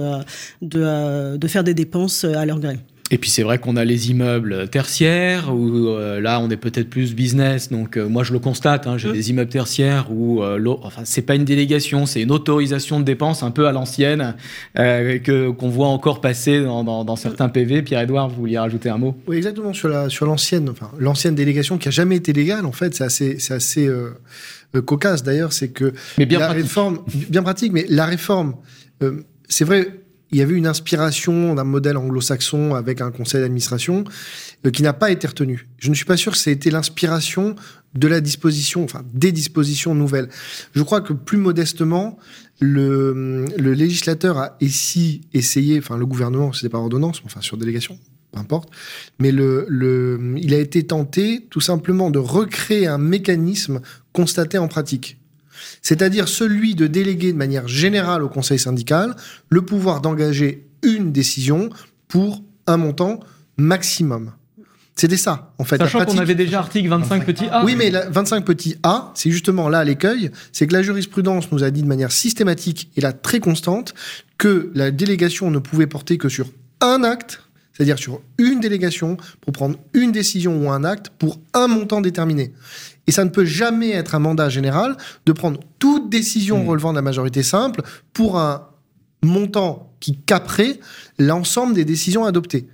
[0.61, 2.77] de, euh, de faire des dépenses euh, à leur gré.
[3.11, 6.89] Et puis c'est vrai qu'on a les immeubles tertiaires où euh, là on est peut-être
[6.89, 7.69] plus business.
[7.69, 9.13] Donc euh, moi je le constate, hein, j'ai Mm.
[9.13, 13.05] des immeubles tertiaires où euh, l'eau- enfin c'est pas une délégation, c'est une autorisation de
[13.05, 14.33] dépenses un peu à l'ancienne
[14.79, 17.83] euh, que qu'on voit encore passer dans, dans, dans certains PV.
[17.83, 19.15] Pierre-Édouard, vous vouliez rajouter un mot?
[19.27, 19.71] Oui, exactement.
[19.73, 23.03] Sur la sur l'ancienne, enfin l'ancienne délégation qui a jamais été légale, en fait, c'est
[23.03, 23.87] assez c'est assez
[24.85, 25.21] cocasse.
[25.23, 26.63] D'ailleurs, c'est que Mais bien la pratique.
[26.63, 28.55] réforme, bien pratique, mais la réforme,
[29.03, 29.87] euh, c'est vrai,
[30.36, 34.04] il y avait une inspiration d'un modèle anglo-saxon avec un conseil d'administration
[34.65, 35.69] euh, qui n'a pas été retenu.
[35.78, 37.56] Je ne suis pas sûr que ça a été l'inspiration
[37.93, 40.28] de la disposition, enfin des dispositions nouvelles.
[40.74, 42.19] Je crois que plus modestement,
[42.60, 47.98] le, législateur a essayé, enfin le gouvernement, c'était par ordonnance, enfin sur délégation,
[48.34, 48.69] peu importe,
[49.19, 53.80] mais il a été tenté tout simplement de recréer un mécanisme
[54.12, 55.17] constaté en pratique
[55.86, 59.15] c'est-à-dire celui de déléguer de manière générale au conseil syndical
[59.50, 61.69] le pouvoir d'engager une décision
[62.08, 63.19] pour un montant
[63.58, 64.32] maximum.
[64.95, 65.78] C'était ça, en fait.
[65.78, 67.63] Sachant qu'on avait déjà article 25 petit a.
[67.63, 71.63] Oui, mais la 25 petits a, c'est justement là l'écueil, c'est que la jurisprudence nous
[71.63, 73.93] a dit de manière systématique et là très constante
[74.39, 76.48] que la délégation ne pouvait porter que sur
[76.82, 77.43] un acte,
[77.74, 82.54] c'est-à-dire sur une délégation pour prendre une décision ou un acte pour un montant déterminé.
[83.07, 86.69] Et ça ne peut jamais être un mandat général de prendre toute décision Hmm.
[86.69, 87.81] relevant de la majorité simple
[88.13, 88.67] pour un
[89.23, 90.79] montant qui caperait
[91.17, 92.67] l'ensemble des décisions adoptées.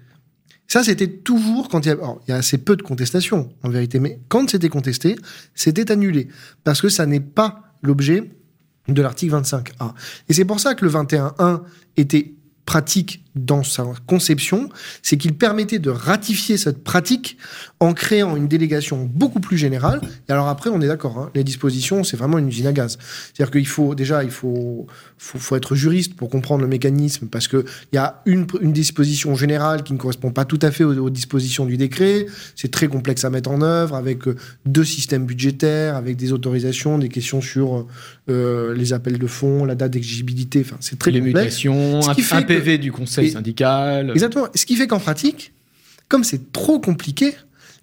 [0.67, 3.49] Ça, c'était toujours quand il y a, alors, il y a assez peu de contestations,
[3.63, 5.17] en vérité, mais quand c'était contesté,
[5.53, 6.29] c'était annulé.
[6.63, 8.31] Parce que ça n'est pas l'objet
[8.87, 9.93] de l'article 25A.
[10.29, 11.61] Et c'est pour ça que le 21.1
[11.97, 14.69] était pratique dans sa conception,
[15.01, 17.37] c'est qu'il permettait de ratifier cette pratique
[17.79, 20.01] en créant une délégation beaucoup plus générale.
[20.27, 22.97] Et alors après, on est d'accord, hein, les dispositions, c'est vraiment une usine à gaz.
[23.33, 27.47] C'est-à-dire qu'il faut déjà, il faut, faut, faut être juriste pour comprendre le mécanisme, parce
[27.47, 27.63] qu'il
[27.93, 31.09] y a une, une disposition générale qui ne correspond pas tout à fait aux, aux
[31.09, 32.25] dispositions du décret.
[32.55, 36.97] C'est très complexe à mettre en œuvre, avec euh, deux systèmes budgétaires, avec des autorisations,
[36.97, 37.87] des questions sur
[38.29, 40.61] euh, les appels de fonds, la date d'exigibilité.
[40.65, 41.45] Enfin, c'est très les complexe.
[41.63, 44.12] mutations, un, que- PV du conseil Et- syndical.
[44.12, 44.47] Exactement.
[44.55, 45.53] Ce qui fait qu'en pratique,
[46.07, 47.34] comme c'est trop compliqué,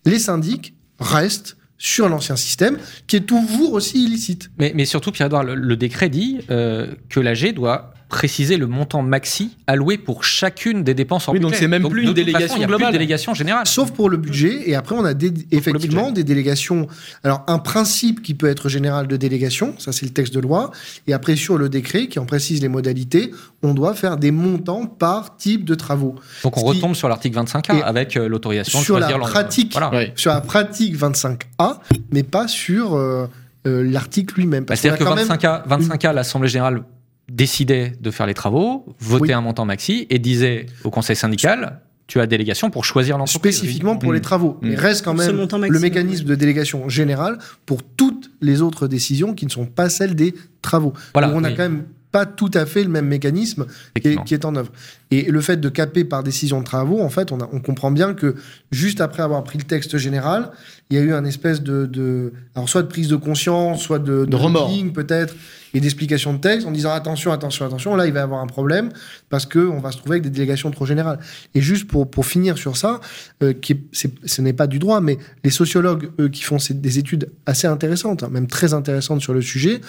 [0.04, 4.50] les syndics restent sur l'ancien système, qui est toujours aussi illicite.
[4.58, 9.02] Mais, mais surtout, Pierre-Edouard, le, le décret dit euh, que l'AG doit préciser le montant
[9.02, 12.46] maxi alloué pour chacune des dépenses en Oui, donc c'est même plus de une délégation
[12.48, 12.86] façon, il y a globale.
[12.88, 13.66] Plus de délégation générale.
[13.66, 16.86] Sauf pour le budget, et après on a des- effectivement des délégations.
[17.22, 20.70] Alors un principe qui peut être général de délégation, ça c'est le texte de loi,
[21.06, 23.30] et après sur le décret qui en précise les modalités,
[23.62, 26.14] on doit faire des montants par type de travaux.
[26.44, 29.06] Donc on Ce qui- retombe sur l'article 25A Et avec euh, l'autorisation de sur la
[29.08, 30.06] choisir l'en- pratique, Voilà.
[30.16, 31.80] Sur la pratique 25A,
[32.12, 33.26] mais pas sur euh,
[33.66, 34.64] euh, l'article lui-même.
[34.64, 36.82] Bah, C'est-à-dire que quand même 25A, 25A l'Assemblée générale
[37.28, 39.32] décidait de faire les travaux, votait Oui.
[39.32, 43.54] un montant maxi et disait au conseil syndical tu as délégation pour choisir l'entreprise.
[43.58, 44.14] spécifiquement pour Mm.
[44.14, 44.56] les travaux.
[44.62, 44.66] Mm.
[44.70, 47.36] Il reste quand même le mécanisme de délégation générale
[47.66, 50.94] pour toutes les autres décisions qui ne sont pas celles des travaux.
[51.12, 51.54] Voilà, Donc on n'a oui.
[51.56, 54.24] quand même pas tout à fait le même mécanisme qui est, Effectivement.
[54.24, 54.72] qui est en œuvre.
[55.10, 57.90] Et le fait de caper par décision de travaux, en fait, on, a- on comprend
[57.90, 58.36] bien que
[58.72, 60.50] juste après avoir pris le texte général,
[60.90, 63.98] il y a eu un espèce de, de- alors soit de prise de conscience, soit
[63.98, 64.70] de, De remords.
[64.94, 65.34] peut-être,
[65.74, 68.46] et d'explication de texte en disant attention, attention, attention, là il va y avoir un
[68.46, 68.88] problème
[69.28, 71.18] parce que on va se trouver avec des délégations trop générales.
[71.54, 73.00] Et juste pour, pour finir sur ça,
[73.42, 76.58] euh, qui est- c'est- ce n'est pas du droit, mais les sociologues, eux, qui font
[76.58, 79.82] ces- des études assez intéressantes, hein, même très intéressantes sur le sujet,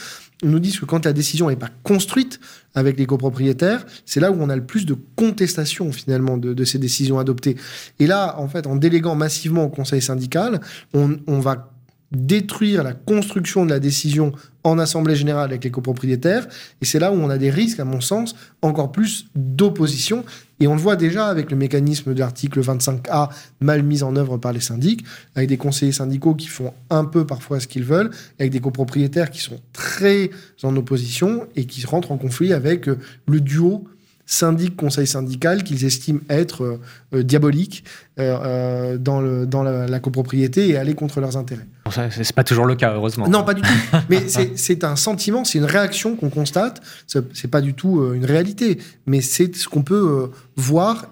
[0.43, 2.41] nous disent que quand la décision n'est pas construite
[2.75, 6.77] avec les copropriétaires, c'est là où on a le plus de contestation finalement de, ces
[6.77, 7.55] décisions adoptées.
[7.99, 10.59] Et là, en fait, en déléguant massivement au conseil syndical,
[10.93, 11.71] on va
[12.11, 14.33] détruire la construction de la décision
[14.69, 16.47] en assemblée générale avec les copropriétaires.
[16.81, 20.23] Et c'est là où on a des risques, à mon sens, encore plus d'opposition.
[20.59, 23.29] Et on le voit déjà avec le mécanisme de l'article 25A
[23.61, 25.05] mal mis en œuvre par les syndics,
[25.35, 29.29] avec des conseillers syndicaux qui font un peu parfois ce qu'ils veulent, avec des copropriétaires
[29.29, 30.29] qui sont très
[30.63, 33.85] en opposition et qui rentrent en conflit avec euh, le duo
[34.31, 36.79] syndic-conseil syndical qu'ils estiment être euh,
[37.15, 37.83] euh, diabolique
[38.19, 41.65] euh, euh, dans, le, dans la, la copropriété et aller contre leurs intérêts.
[41.85, 43.27] Bon, C'est pas toujours le cas, heureusement.
[43.27, 43.97] Non, pas du tout.
[44.09, 46.81] Mais c'est- un sentiment, c'est une réaction qu'on constate.
[47.07, 51.07] C'est pas du tout une réalité, mais c'est ce qu'on peut voir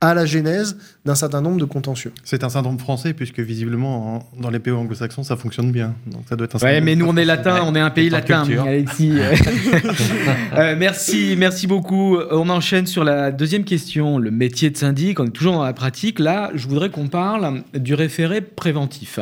[0.00, 2.12] à la genèse d'un certain nombre de contentieux.
[2.22, 5.94] C'est un syndrome français, puisque visiblement, dans les pays anglo-saxons, ça fonctionne bien.
[6.06, 8.10] Donc ça doit être un ouais, mais nous, on est latin, on est un pays
[8.10, 9.12] latin, Alexis.
[10.56, 12.18] euh, merci, merci beaucoup.
[12.30, 15.18] On enchaîne sur la deuxième question, le métier de syndic.
[15.18, 16.18] On est toujours dans la pratique.
[16.18, 19.18] Là, je voudrais qu'on parle du référé préventif.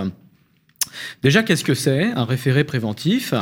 [1.22, 3.34] Déjà, qu'est-ce que c'est un référé préventif?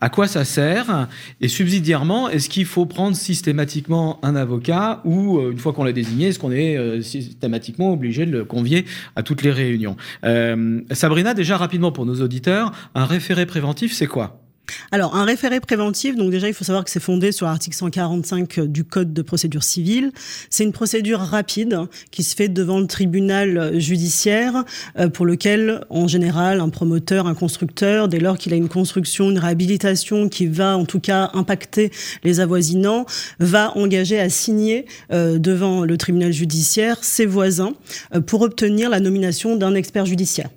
[0.00, 1.08] À quoi ça sert?
[1.40, 5.92] Et subsidiairement, est-ce qu'il faut prendre systématiquement un avocat ou, euh, une fois qu'on l'a
[5.92, 8.84] désigné, est-ce qu'on est euh, systématiquement obligé de le convier
[9.16, 9.96] à toutes les réunions?
[10.24, 14.45] Euh, Sabrina, déjà rapidement pour nos auditeurs, un référé préventif, c'est quoi?
[14.90, 18.60] Alors, un référé préventif, donc déjà, il faut savoir que c'est fondé sur l'article 145
[18.60, 20.12] du Code de procédure civile.
[20.50, 24.64] C'est une procédure rapide qui se fait devant le tribunal judiciaire
[24.98, 29.30] euh, pour lequel, en général, un promoteur, un constructeur, dès lors qu'il a une construction,
[29.30, 31.90] une réhabilitation qui va, en tout cas, impacter
[32.24, 33.06] les avoisinants,
[33.38, 37.74] va engager à signer euh, devant le tribunal judiciaire ses voisins
[38.14, 40.50] euh, pour obtenir la nomination d'un expert judiciaire.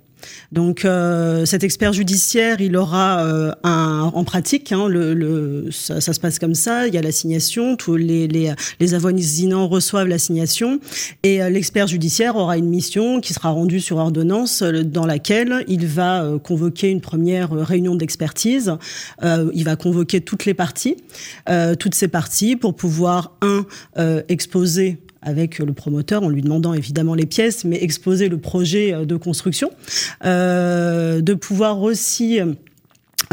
[0.52, 4.88] Donc euh, cet expert judiciaire, il aura euh, un, en pratique, hein,
[5.70, 10.08] ça, se passe comme ça, il y a l'assignation, tous les, les, les avoisinants reçoivent
[10.08, 10.80] l'assignation,
[11.22, 15.86] et euh, l'expert judiciaire aura une mission qui sera rendue sur ordonnance dans laquelle il
[15.86, 18.74] va convoquer une première réunion d'expertise,
[19.22, 20.96] il va convoquer toutes les parties,
[21.78, 23.64] toutes ces parties pour pouvoir, un,
[24.28, 29.04] exposer avec le promoteur en lui demandant évidemment les pièces, mais exposer le projet euh,
[29.04, 29.70] de construction,
[30.24, 32.40] euh, de pouvoir aussi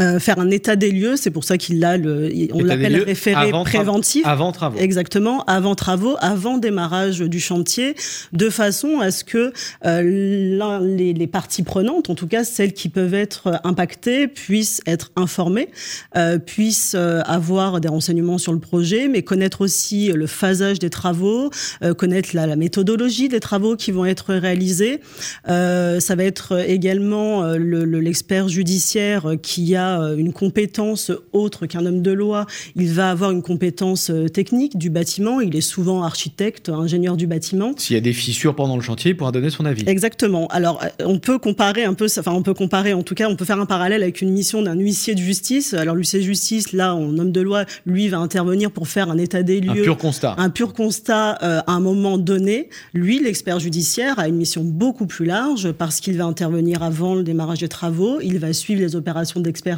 [0.00, 3.50] euh, faire un état des lieux, c'est pour ça qu'il a le, on l'appelle référé
[3.64, 4.26] préventif.
[4.26, 4.78] Avant travaux.
[4.78, 7.94] Exactement, avant travaux, avant démarrage du chantier,
[8.32, 9.52] de façon à ce que
[9.84, 15.10] euh, les, les, parties prenantes, en tout cas celles qui peuvent être impactées, puissent être
[15.16, 15.68] informées,
[16.16, 20.90] euh, puissent euh, avoir des renseignements sur le projet, mais connaître aussi le phasage des
[20.90, 21.50] travaux,
[21.82, 25.00] euh, connaître la, la, méthodologie des travaux qui vont être réalisés.
[25.46, 32.02] ça va être également l'expert le, judiciaire qui a euh, une compétence autre qu'un homme
[32.02, 35.40] de loi, il va avoir une compétence euh, technique du bâtiment.
[35.40, 37.72] Il est souvent architecte, ingénieur du bâtiment.
[37.76, 39.84] S'il y a des fissures pendant le chantier, il pourra donner son avis.
[39.86, 40.46] Exactement.
[40.48, 43.36] Alors, euh, on peut comparer un peu, enfin, on peut comparer, en tout cas, on
[43.36, 45.74] peut faire un parallèle avec une mission d'un huissier de justice.
[45.74, 49.18] Alors, l'huissier de justice, là, en homme de loi, lui, va intervenir pour faire un
[49.18, 49.80] état des lieux.
[49.80, 50.34] Un pur constat.
[50.38, 52.68] Un pur constat euh, à un moment donné.
[52.94, 57.22] Lui, l'expert judiciaire, a une mission beaucoup plus large parce qu'il va intervenir avant le
[57.22, 58.20] démarrage des travaux.
[58.20, 59.77] Il va suivre les opérations d'expertise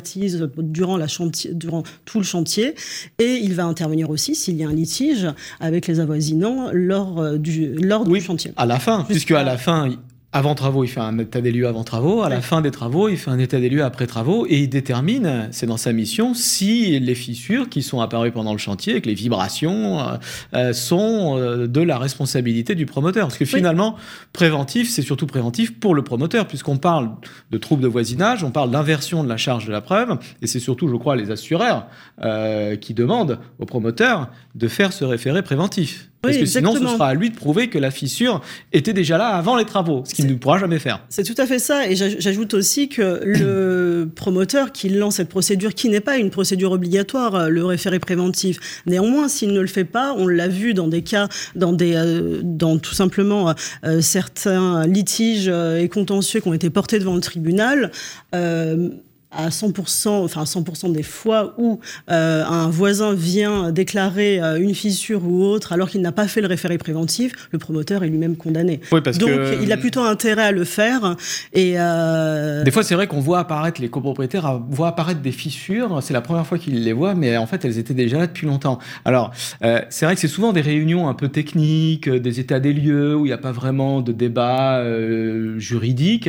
[0.59, 2.75] durant, la chantier, durant tout le chantier
[3.19, 5.29] et il va intervenir aussi s'il y a un litige
[5.61, 8.53] avec les avoisinants lors euh, du, lors du chantier.
[8.57, 9.89] À la fin, puisque à la fin,
[10.33, 12.23] avant travaux, il fait un état des lieux avant travaux.
[12.23, 14.47] À la fin des travaux, il fait un état des lieux après travaux.
[14.49, 18.59] Et il détermine, c'est dans sa mission, si les fissures qui sont apparues pendant le
[18.59, 20.17] chantier, que les vibrations euh,
[20.55, 23.27] euh, sont euh, de la responsabilité du promoteur.
[23.27, 24.03] Parce que finalement, oui.
[24.33, 27.11] préventif, c'est surtout préventif pour le promoteur, puisqu'on parle
[27.51, 30.17] de troubles de voisinage, on parle d'inversion de la charge de la preuve.
[30.43, 31.89] Et c'est surtout, je crois, les assureurs
[32.23, 36.10] euh, qui demandent au promoteur de faire ce référé préventif.
[36.23, 38.43] Parce oui, que sinon, ce sera à lui de prouver que la fissure
[38.73, 41.03] était déjà là avant les travaux, ce qu'il ne pourra jamais faire.
[41.09, 41.89] C'est tout à fait ça.
[41.89, 46.73] Et j'ajoute aussi que le promoteur qui lance cette procédure, qui n'est pas une procédure
[46.73, 51.03] obligatoire, le référé préventif, néanmoins, s'il ne le fait pas, on l'a vu dans des
[51.03, 53.55] cas, dans, des, euh, dans tout simplement
[53.85, 57.91] euh, certains litiges et contentieux qui ont été portés devant le tribunal.
[58.35, 58.91] Euh,
[59.31, 65.25] à 100%, enfin 100% des fois où euh, un voisin vient déclarer euh, une fissure
[65.25, 68.81] ou autre alors qu'il n'a pas fait le référé préventif, le promoteur est lui-même condamné.
[68.93, 69.63] Oui, parce Donc que...
[69.63, 71.17] il a plutôt intérêt à le faire.
[71.53, 72.65] Et euh...
[72.65, 76.21] Des fois, c'est vrai qu'on voit apparaître, les copropriétaires voient apparaître des fissures, c'est la
[76.21, 78.79] première fois qu'ils les voient, mais en fait, elles étaient déjà là depuis longtemps.
[79.05, 82.61] Alors, euh, c'est vrai que c'est souvent des réunions un peu techniques, euh, des états
[82.61, 86.29] des lieux, où il n'y a pas vraiment de débat euh, juridique.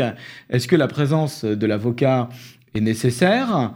[0.49, 2.29] Est-ce que la présence de l'avocat
[2.76, 3.74] est nécessaire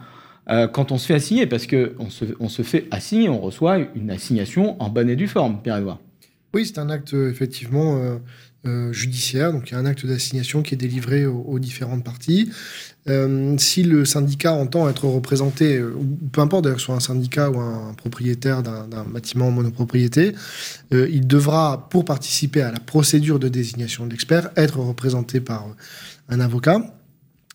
[0.49, 3.79] euh, quand on se fait assigner, parce qu'on se, on se fait assigner, on reçoit
[3.95, 5.99] une assignation en bonne et due forme, Pierre-Edouard.
[6.53, 8.17] Oui, c'est un acte effectivement euh,
[8.67, 12.49] euh, judiciaire, donc il y a un acte d'assignation qui est délivré aux, différentes parties.
[13.07, 16.99] Euh, si le syndicat entend être représenté, ou peu importe d'ailleurs que ce soit un
[16.99, 20.33] syndicat ou un propriétaire d'un bâtiment en monopropriété,
[20.93, 25.67] euh, il devra, pour participer à la procédure de désignation de l'expert, être représenté par
[26.29, 26.81] un avocat.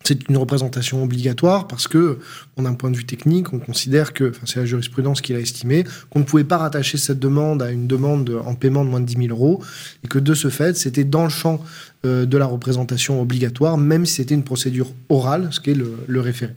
[0.03, 2.19] C'est une représentation obligatoire parce que,
[2.57, 5.83] d'un point de vue technique, on considère que, enfin, c'est la jurisprudence qui l'a estimé,
[6.09, 9.05] qu'on ne pouvait pas rattacher cette demande à une demande en paiement de moins de
[9.05, 9.63] 10 000 euros
[10.03, 11.63] et que de ce fait, c'était dans le champ
[12.05, 15.93] euh, de la représentation obligatoire, même si c'était une procédure orale, ce qui est le,
[16.07, 16.53] le, référé.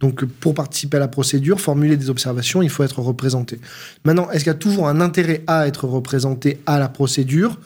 [0.00, 3.60] Donc, pour participer à la procédure, formuler des observations, il faut être représenté.
[4.04, 7.58] Maintenant, est-ce qu'il y a toujours un intérêt à être représenté à la procédure?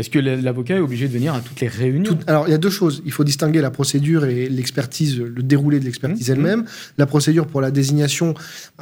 [0.00, 2.58] Est-ce que l'avocat est obligé de venir à toutes les réunions Alors, il y a
[2.58, 3.02] deux choses.
[3.04, 6.32] Il faut distinguer la procédure et l'expertise, le déroulé de l'expertise mmh.
[6.32, 6.64] elle-même.
[6.98, 8.34] La procédure pour la désignation,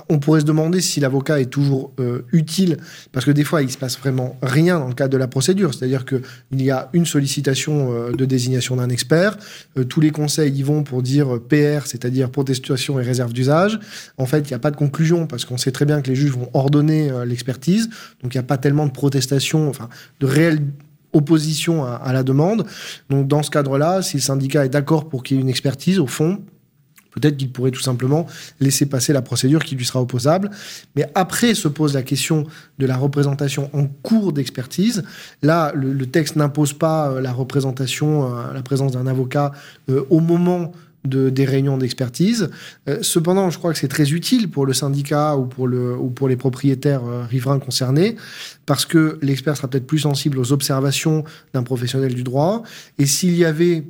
[0.08, 2.78] on pourrait se demander si l'avocat est toujours euh, utile,
[3.12, 5.74] parce que des fois, il se passe vraiment rien dans le cadre de la procédure.
[5.74, 9.36] C'est-à-dire qu'il y a une sollicitation euh, de désignation d'un expert.
[9.76, 13.78] Euh, tous les conseils y vont pour dire PR, c'est-à-dire protestation et réserve d'usage.
[14.16, 16.16] En fait, il n'y a pas de conclusion, parce qu'on sait très bien que les
[16.16, 17.88] juges vont ordonner l'expertise.
[18.22, 19.88] Donc, il n'y a pas tellement de protestation, enfin,
[20.20, 20.60] de réelle
[21.12, 22.66] opposition à, la demande.
[23.08, 25.98] Donc dans ce cadre-là, si le syndicat est d'accord pour qu'il y ait une expertise,
[25.98, 26.40] au fond,
[27.10, 28.26] peut-être qu'il pourrait tout simplement
[28.60, 30.50] laisser passer la procédure qui lui sera opposable.
[30.96, 32.46] Mais après se pose la question
[32.78, 35.02] de la représentation en cours d'expertise.
[35.42, 39.52] Là, le, texte n'impose pas euh, la représentation, euh, la présence d'un avocat
[39.88, 40.72] euh, au moment
[41.04, 42.50] de, des réunions d'expertise.
[42.88, 46.10] Euh, cependant, je crois que c'est très utile pour le syndicat ou pour, le, ou
[46.10, 48.16] pour les propriétaires euh, riverains concernés,
[48.66, 51.24] parce que l'expert sera peut-être plus sensible aux observations
[51.54, 52.62] d'un professionnel du droit.
[52.98, 53.84] Et s'il y avait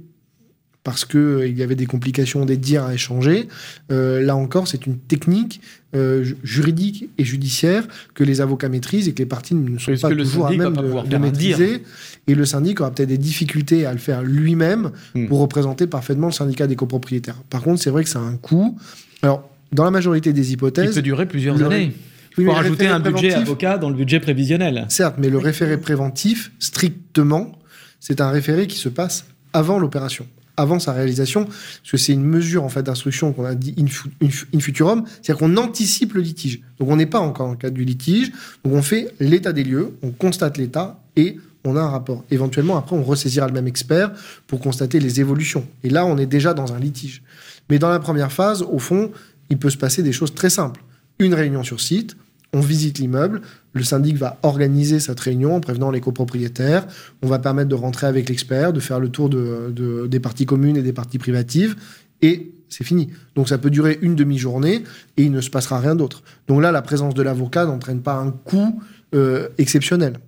[0.82, 3.48] parce qu'il euh, il y avait des complications, des dires à échanger.
[3.92, 5.60] Euh, là encore, c'est une technique
[5.94, 10.10] euh, juridique et judiciaire que les avocats maîtrisent et que les parties ne sont pas
[10.10, 11.82] toujours à même de, maîtriser.
[12.26, 15.26] Et le syndic aura peut-être des difficultés à le faire lui-même hmm.
[15.26, 17.36] pour représenter parfaitement le syndicat des copropriétaires.
[17.50, 18.78] Par contre, c'est vrai que ça a un coût.
[19.22, 20.90] Alors, dans la majorité des hypothèses...
[20.90, 21.92] Il peut durer plusieurs années.
[22.38, 24.86] Il faut rajouter un budget avocat dans le budget prévisionnel.
[24.88, 27.52] Certes, mais le référé préventif, strictement,
[27.98, 30.26] c'est un référé qui se passe avant l'opération
[30.60, 34.60] avant sa réalisation, parce que c'est une mesure en fait d'instruction qu'on a dit in,
[34.60, 36.60] futurum, c'est-à-dire qu'on anticipe le litige.
[36.78, 38.30] Donc on n'est pas encore en cas du litige,
[38.64, 42.24] donc on fait l'état des lieux, on constate l'état et on a un rapport.
[42.30, 44.12] Éventuellement, après, on ressaisira le même expert
[44.46, 45.66] pour constater les évolutions.
[45.84, 47.22] Et là, on est déjà dans un litige.
[47.68, 49.10] Mais dans la première phase, au fond,
[49.50, 50.82] il peut se passer des choses très simples.
[51.18, 52.16] Une réunion sur site,
[52.52, 53.42] on visite l'immeuble,
[53.72, 56.86] le syndic va organiser cette réunion en prévenant les copropriétaires,
[57.22, 60.76] on va permettre de rentrer avec l'expert, de faire le tour de, des parties communes
[60.76, 61.76] et des parties privatives,
[62.22, 63.10] et c'est fini.
[63.34, 64.84] Donc ça peut durer une demi-journée
[65.16, 66.22] et il ne se passera rien d'autre.
[66.48, 68.80] Donc là, la présence de l'avocat n'entraîne pas un coût
[69.14, 70.20] euh, exceptionnel.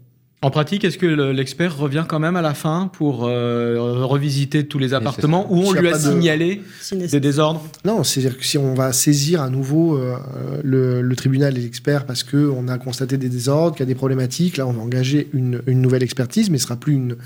[0.44, 4.80] En pratique, est-ce que l'expert revient quand même à la fin pour euh, revisiter tous
[4.80, 7.64] les appartements où on lui a, signalé des désordres?
[7.84, 10.16] Non, c'est-à-dire que si on va saisir à nouveau euh,
[10.64, 14.56] le, tribunal et l'expert parce qu'on a constaté des désordres, qu'il y a des problématiques,
[14.56, 17.16] là on va engager une, nouvelle expertise, mais ce sera plus une...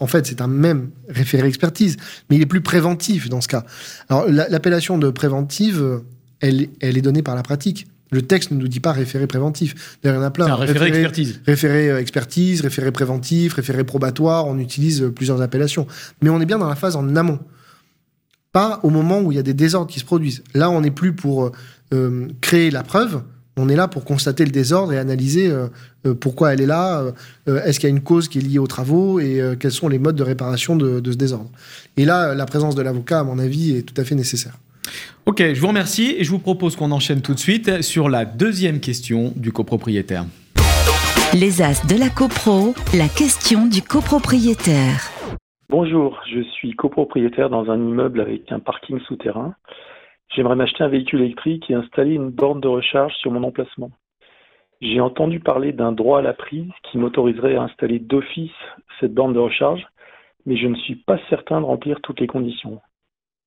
[0.00, 1.98] en fait, c'est un même référé expertise,
[2.28, 3.64] mais il est plus préventif dans ce cas.
[4.08, 6.00] Alors l'appellation de préventive,
[6.40, 7.86] elle, elle est donnée par la pratique.
[8.10, 9.98] Le texte ne nous dit pas référé préventif.
[10.02, 10.46] il y en a plein.
[10.46, 11.40] Un référé, expertise.
[11.46, 14.46] Référé euh, expertise, référé préventif, référé probatoire.
[14.46, 15.86] On utilise euh, plusieurs appellations.
[16.20, 17.38] Mais on est bien dans la phase en amont.
[18.52, 20.42] Pas au moment où il y a des désordres qui se produisent.
[20.54, 21.52] Là, on n'est plus pour
[21.94, 23.22] euh, créer la preuve.
[23.56, 25.52] On est là pour constater le désordre et analyser
[26.20, 27.04] pourquoi elle est là.
[27.46, 29.98] Est-ce qu'il y a une cause qui est liée aux travaux et quels sont les
[29.98, 31.50] modes de réparation de, de ce désordre.
[31.98, 34.56] Et là, la présence de l'avocat, à mon avis, est tout à fait nécessaire.
[35.26, 38.24] Ok, je vous remercie et je vous propose qu'on enchaîne tout de suite sur la
[38.24, 40.24] deuxième question du copropriétaire.
[41.32, 45.10] Les As de la CoPro, la question du copropriétaire.
[45.68, 49.54] Bonjour, je suis copropriétaire dans un immeuble avec un parking souterrain.
[50.34, 53.92] J'aimerais m'acheter un véhicule électrique et installer une borne de recharge sur mon emplacement.
[54.80, 58.50] J'ai entendu parler d'un droit à la prise qui m'autoriserait à installer d'office
[58.98, 59.86] cette borne de recharge,
[60.46, 62.80] mais je ne suis pas certain de remplir toutes les conditions.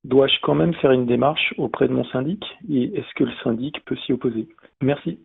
[0.03, 3.83] Dois-je quand même faire une démarche auprès de mon syndic et est-ce que le syndic
[3.85, 4.47] peut s'y opposer?
[4.81, 5.19] Merci.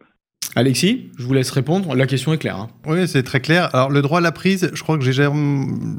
[0.56, 1.94] Alexis, je vous laisse répondre.
[1.94, 2.56] La question est claire.
[2.56, 2.68] Hein.
[2.86, 3.72] Oui, c'est très clair.
[3.74, 5.28] Alors, le droit à la prise, je crois que j'ai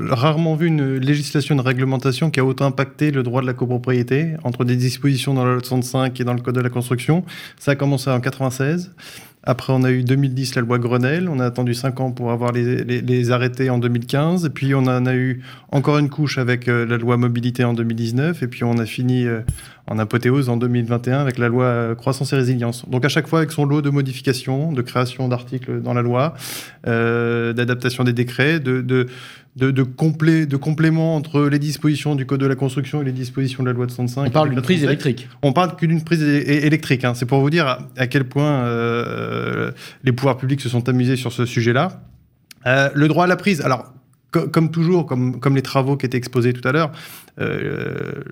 [0.09, 4.34] rarement vu une législation, une réglementation qui a autant impacté le droit de la copropriété
[4.43, 7.23] entre des dispositions dans la loi 65 et dans le code de la construction.
[7.57, 8.93] Ça a commencé en 96.
[9.44, 11.30] Après, on a eu 2010 la loi Grenelle.
[11.30, 14.46] On a attendu 5 ans pour avoir les, arrêtés en 2015.
[14.46, 17.74] Et puis, on en a eu encore une couche avec euh, la loi mobilité en
[17.74, 18.44] 2019.
[18.44, 19.42] Et puis, on a fini euh,
[19.90, 22.88] en apothéose en 2021 avec la loi euh, croissance et résilience.
[22.90, 26.36] Donc, à chaque fois, avec son lot de modifications, de création d'articles dans la loi,
[26.86, 29.08] d'adaptation des décrets, de, de
[29.56, 33.64] de, de, de complément entre les dispositions du Code de la construction et les dispositions
[33.64, 34.28] de la loi de 65.
[34.28, 35.28] On parle d'une prise électrique.
[35.42, 37.04] On parle que d'une prise électrique.
[37.04, 37.14] Hein.
[37.14, 39.72] C'est pour vous dire à, quel point euh,
[40.04, 42.02] les pouvoirs publics se sont amusés sur ce sujet-là.
[42.68, 43.62] Euh, le droit à la prise.
[43.62, 43.94] Alors,
[44.32, 46.91] comme toujours, comme, les travaux qui étaient exposés tout à l'heure,
[47.39, 48.23] euh,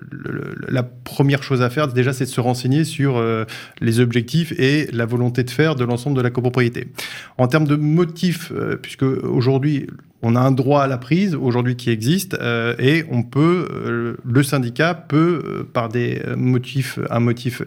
[0.68, 3.44] la première chose à faire, déjà, c'est de se renseigner sur euh,
[3.80, 6.88] les objectifs et la volonté de faire de l'ensemble de la copropriété.
[7.36, 9.88] En termes de motifs, euh, puisque aujourd'hui,
[10.22, 14.16] on a un droit à la prise aujourd'hui qui existe euh, et on peut, euh,
[14.24, 17.62] le syndicat peut, euh, par des motifs, un motif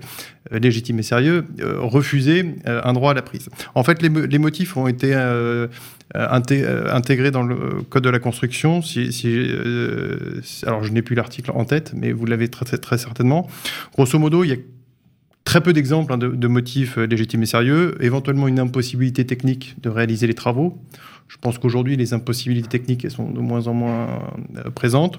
[0.52, 1.46] légitime et sérieux,
[1.78, 3.48] refuser un droit à la prise.
[3.74, 5.14] En fait, les, motifs ont été
[6.14, 8.82] intégrés dans le code de la construction.
[8.82, 9.08] Si,
[10.66, 13.48] alors, je n'ai plus l'article en tête, mais vous l'avez très certainement.
[13.94, 14.58] Grosso modo, il y a
[15.44, 19.90] Très peu d'exemples hein, de, de, motifs légitimes et sérieux, éventuellement une impossibilité technique de
[19.90, 20.80] réaliser les travaux.
[21.32, 24.22] Je pense qu'aujourd'hui, les impossibilités techniques sont de moins en moins
[24.58, 25.18] euh, présentes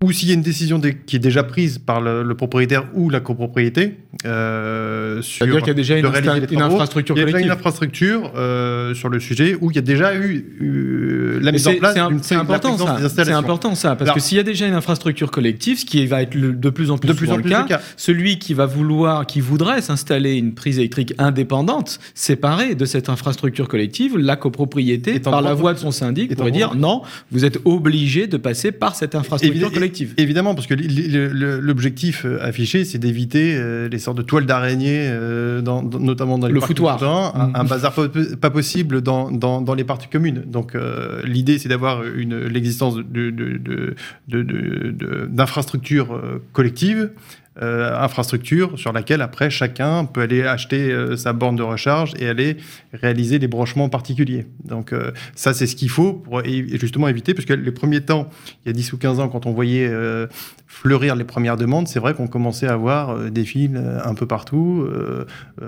[0.00, 3.18] ou s'il y a une décision qui est déjà prise par le, propriétaire ou la
[3.18, 3.98] copropriété.
[4.26, 8.94] Euh, C'est-à-dire qu'il y a déjà une, infrastructure Il y a déjà une infrastructure euh,
[8.94, 12.78] sur le sujet où il y a déjà eu, la mise en place C'est important
[12.78, 13.08] ça.
[13.08, 16.22] C'est important ça, parce que s'il y a déjà une infrastructure collective, ce qui va
[16.22, 19.26] être de plus en plus, de plus, en plus le, cas, celui qui va vouloir,
[19.26, 25.42] qui voudrait s'installer une prise électrique indépendante, séparée de cette infrastructure collective, la copropriété, par
[25.42, 29.16] la voix de son syndic, pourrait dire non, vous êtes obligé de passer par cette
[29.16, 29.87] infrastructure collective.
[30.16, 35.60] Évidemment, parce que l'objectif euh, affiché, c'est d'éviter euh, les sortes de toiles d'araignée, euh,
[35.62, 37.94] notamment dans les le foutoir, un, un, bazar
[38.40, 40.42] pas, possible dans, dans, les parties communes.
[40.46, 40.76] Donc
[41.24, 42.96] l'idée, c'est d'avoir l'existence
[44.28, 46.20] d'infrastructures
[46.52, 47.10] collectives
[47.60, 52.28] euh, infrastructure sur laquelle après chacun peut aller acheter euh, sa borne de recharge et
[52.28, 52.56] aller
[52.92, 54.46] réaliser des branchements particuliers.
[54.64, 58.30] Donc euh, ça c'est ce qu'il faut pour justement éviter, puisque les premiers temps,
[58.64, 59.90] il y a 10 ou 15 ans, quand on voyait
[60.66, 63.70] fleurir les premières demandes, c'est vrai qu'on commençait à avoir des fils
[64.04, 64.88] un peu partout,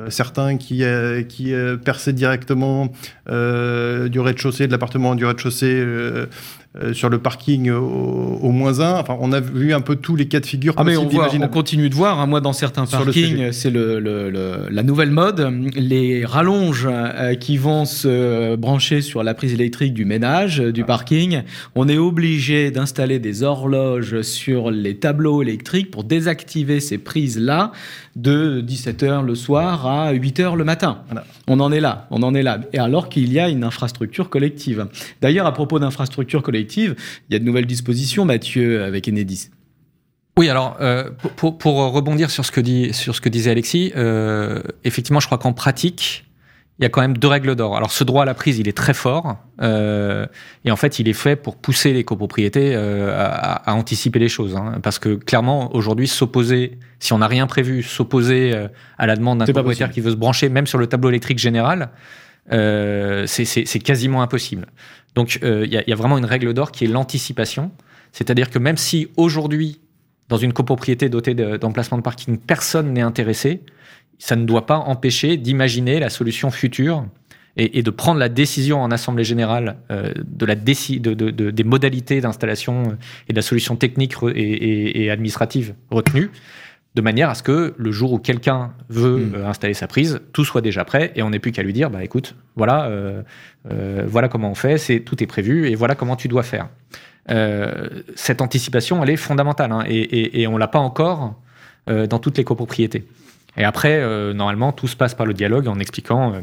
[0.09, 0.85] certains qui,
[1.29, 1.53] qui
[1.85, 2.93] perçaient directement
[3.27, 5.85] du rez-de-chaussée, de l'appartement du rez-de-chaussée
[6.79, 9.01] euh, sur le parking au, moins 1.
[9.01, 10.75] Enfin, on a vu un peu tous les cas de figure.
[10.77, 12.21] Ah mais on, voit, on continue de voir.
[12.21, 12.27] Hein.
[12.29, 15.53] moi, dans certains parkings, c'est le, la nouvelle mode.
[15.75, 20.85] Les rallonges euh, qui vont se brancher sur la prise électrique du ménage, euh, du
[20.85, 21.43] parking.
[21.75, 27.73] On est obligé d'installer des horloges sur les tableaux électriques pour désactiver ces prises-là
[28.15, 31.03] de 17h le soir à 8h le matin.
[31.49, 32.61] On en est là, on en est là.
[32.73, 34.87] Et alors qu'il y a une infrastructure collective.
[35.21, 36.97] D'ailleurs, à propos d'infrastructure collective, il
[37.31, 39.51] y a de nouvelles dispositions, Mathieu, avec Enedis.
[40.41, 44.63] Oui, alors euh, pour, rebondir sur ce que, dit, sur ce que disait Alexis, euh,
[44.85, 46.25] effectivement, je crois qu'en pratique,
[46.79, 47.77] il y a quand même deux règles d'or.
[47.77, 50.27] Alors ce droit à la prise, il est très fort, euh,
[50.65, 54.81] et en fait, il est fait pour pousser les copropriétés à, anticiper les choses, hein.
[54.83, 58.55] parce que clairement, aujourd'hui, s'opposer, si on n'a rien prévu, s'opposer
[58.97, 61.91] à la demande d'un copropriétaire qui veut se brancher, même sur le tableau électrique général,
[62.49, 64.69] c'est quasiment impossible.
[65.15, 67.71] Donc euh, il y, a vraiment une règle d'or qui est l'anticipation.
[68.13, 69.81] C'est-à-dire que même si aujourd'hui,
[70.29, 73.63] dans une copropriété dotée d'emplacements de, parking, personne n'est intéressé,
[74.19, 77.07] ça ne doit pas empêcher d'imaginer la solution future
[77.57, 82.97] et, de prendre la décision en assemblée générale euh, de la des modalités d'installation
[83.29, 86.31] et de la solution technique et, et administrative retenue
[86.95, 89.35] de manière à ce que le jour où quelqu'un veut hmm.
[89.37, 91.91] euh, installer sa prise, tout soit déjà prêt et on n'ait plus qu'à lui dire,
[91.91, 93.23] bah écoute, voilà, euh,
[93.71, 96.69] euh, voilà comment on fait, c'est tout est prévu et voilà comment tu dois faire.
[98.17, 101.35] cette anticipation, elle est fondamentale hein, et, et, on l'a pas encore
[101.87, 103.05] dans toutes les copropriétés.
[103.57, 104.01] Et après,
[104.35, 106.35] normalement, tout se passe par le dialogue en expliquant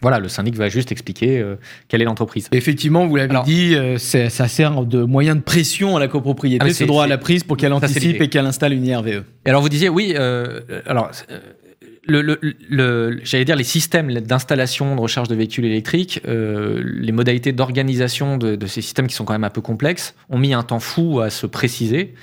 [0.00, 1.56] voilà, le syndic va juste expliquer euh,
[1.88, 2.48] quelle est l'entreprise.
[2.52, 6.72] Effectivement, vous l'avez dit, euh, ça sert de moyen de pression à la copropriété, ah,
[6.72, 9.24] ce droit à la prise pour qu'elle anticipe et qu'elle installe une IRVE.
[9.44, 11.10] Et alors vous disiez, oui, euh, alors
[12.06, 18.56] le, j'allais dire les systèmes d'installation, de recharge de véhicules électriques, les modalités d'organisation de,
[18.56, 21.20] de, ces systèmes qui sont quand même un peu complexes, ont mis un temps fou
[21.20, 22.14] à se préciser.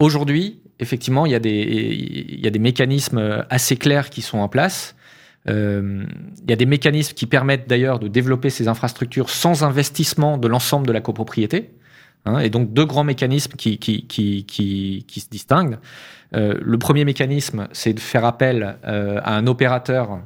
[0.00, 4.38] Aujourd'hui, effectivement, il y, a des, il y a des mécanismes assez clairs qui sont
[4.38, 4.96] en place.
[5.48, 6.04] Euh,
[6.42, 10.48] il y a des mécanismes qui permettent d'ailleurs de développer ces infrastructures sans investissement de
[10.48, 11.70] l'ensemble de la copropriété.
[12.24, 15.78] Hein, et donc deux grands mécanismes qui, se distinguent.
[16.34, 20.20] Euh, le premier mécanisme, c'est de faire appel euh, à un opérateur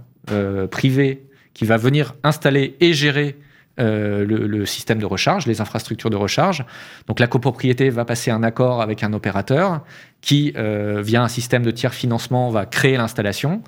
[0.73, 3.37] privé qui va venir installer et gérer
[3.79, 6.64] le, le, système de recharge, les infrastructures de recharge.
[7.07, 9.85] Donc la copropriété va passer un accord avec un opérateur
[10.23, 13.62] qui, via un système de tiers financement, va créer l'installation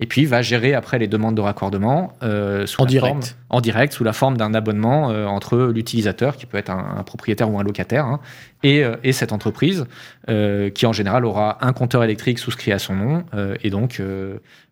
[0.00, 3.36] et puis va gérer après les demandes de raccordement euh, en, direct.
[3.48, 7.50] en direct sous la forme d'un abonnement euh, entre l'utilisateur, qui peut être un, propriétaire
[7.50, 8.20] ou un locataire, hein,
[8.64, 9.86] et, euh, et, cette entreprise,
[10.28, 14.02] euh, qui en général aura un compteur électrique souscrit à son nom, euh, et donc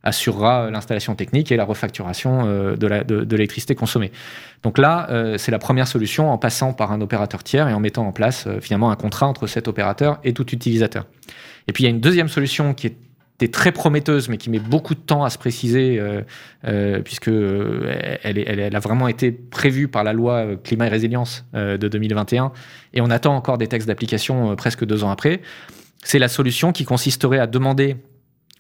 [0.03, 2.87] assurera l'installation technique et la refacturation de
[3.37, 4.11] l'électricité de, de consommée.
[4.65, 5.09] Donc là,
[5.39, 8.49] c'est la première solution en passant par un opérateur tiers et en mettant en place
[8.61, 11.07] finalement un contrat entre cet opérateur et tout utilisateur.
[11.69, 12.97] Et puis il y a une deuxième solution qui est
[13.49, 16.01] très prometteuse, mais qui met beaucoup de temps à se préciser,
[17.05, 22.53] puisque elle, elle, a vraiment été prévue par la loi climat et résilience de 2021,
[22.95, 25.41] et on attend encore des textes d'application presque deux ans après.
[26.05, 27.97] C'est la solution qui consisterait à demander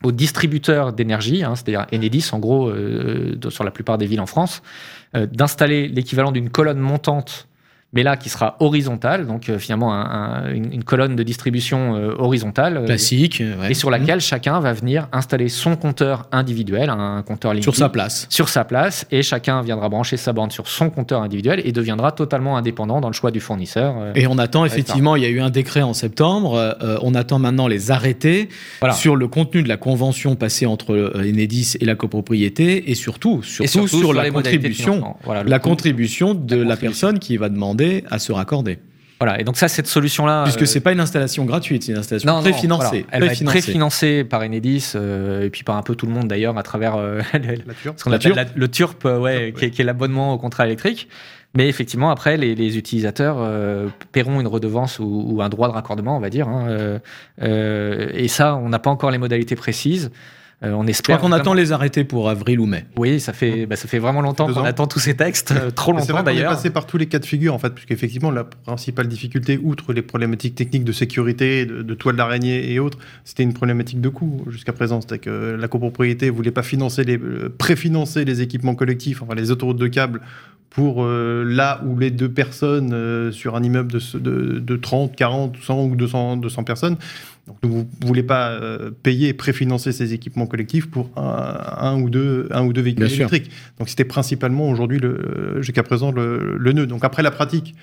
[0.02, 4.26] aux distributeurs d'énergie, hein, c'est-à-dire Enedis en gros euh, sur la plupart des villes en
[4.26, 4.62] France,
[5.14, 7.48] euh, d'installer l'équivalent d'une colonne montante
[7.92, 9.92] mais là qui sera horizontale, donc euh, finalement
[10.52, 12.78] une, colonne de distribution euh, horizontale.
[12.78, 13.42] Euh, Classique.
[13.68, 14.20] Et sur laquelle mmh.
[14.20, 18.26] chacun va venir installer son compteur individuel, un compteur Sur sa place.
[18.30, 22.12] Sur sa place, et chacun viendra brancher sa bande sur son compteur individuel et deviendra
[22.12, 23.94] totalement indépendant dans le choix du fournisseur.
[24.14, 27.68] et on attend effectivement, il y a eu un décret en septembre, on attend maintenant
[27.68, 28.48] les arrêtés
[28.94, 33.88] sur le contenu de la convention passée entre Enedis et la copropriété, et surtout, surtout,
[33.88, 35.14] sur, la contribution,
[35.44, 38.78] la contribution de la personne qui va demander à se raccorder.
[39.22, 40.42] Voilà, et donc ça, cette solution-là...
[40.42, 43.06] Puisque c'est euh, pas une installation gratuite, c'est une installation préfinancée.
[43.12, 46.26] Elle va être préfinancée par Enedis, euh, et puis par un peu tout le monde
[46.26, 47.20] d'ailleurs, à travers euh,
[47.96, 51.08] ce qu'on appelle le TURP, ouais, qui, est, l'abonnement au contrat électrique.
[51.54, 53.48] Mais effectivement, après, les, utilisateurs
[54.10, 56.48] paieront une redevance ou, un droit de raccordement, on va dire.
[56.48, 56.98] Hein,
[57.40, 60.10] et ça, on n'a pas encore les modalités précises.
[60.64, 61.18] Euh, on espère.
[61.18, 62.84] qu'on attend les arrêter pour avril ou mai.
[62.96, 65.92] Oui, ça fait, bah, ça fait vraiment longtemps qu'on attend tous ces textes, euh, trop
[65.92, 66.50] longtemps d'ailleurs.
[66.50, 69.58] On est passé par tous les cas de figure en fait, puisqu'effectivement la principale difficulté,
[69.62, 74.08] outre les problématiques techniques de sécurité, de, toile d'araignée et autres, c'était une problématique de
[74.08, 75.00] coût jusqu'à présent.
[75.00, 79.50] C'était que la copropriété voulait pas financer les, euh, préfinancer les équipements collectifs, enfin les
[79.50, 80.20] autoroutes de câbles
[80.74, 85.84] pour là où les deux personnes sur un immeuble de, de, de, 30, 40, 100
[85.84, 86.96] ou 200, 200 personnes
[87.46, 92.08] donc, vous ne voulez pas euh, payer et préfinancer ces équipements collectifs pour un, ou,
[92.08, 93.50] deux, un ou deux véhicules électriques.
[93.78, 95.00] Donc, c'était principalement aujourd'hui,
[95.58, 96.86] jusqu'à présent, le, le, nœud.
[96.86, 97.74] Donc, après la pratique,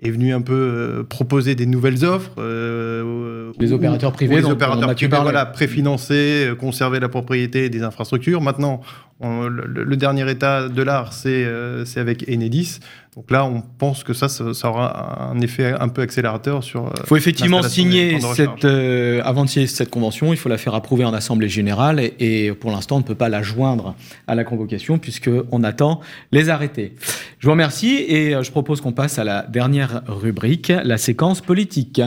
[0.00, 2.32] est venu un peu euh, proposer des nouvelles offres.
[2.38, 8.40] Euh, les opérateurs privés, les opérateurs privés, voilà, préfinancer, conserver la propriété des infrastructures.
[8.40, 8.80] Maintenant,
[9.20, 11.46] le, dernier état de l'art, c'est
[11.84, 12.80] c'est avec Enedis.
[13.14, 16.90] Donc là, on pense que ça, ça, aura un effet un peu accélérateur sur.
[16.96, 20.74] Il faut effectivement signer cette, euh, avant de signer cette convention, il faut la faire
[20.74, 23.94] approuver en assemblée générale et, pour l'instant, on ne peut pas la joindre
[24.26, 26.00] à la convocation puisqu'on attend
[26.30, 26.94] les arrêtés.
[27.38, 31.42] Je vous remercie et euh, je propose qu'on passe à la dernière rubrique, la séquence
[31.42, 32.00] politique.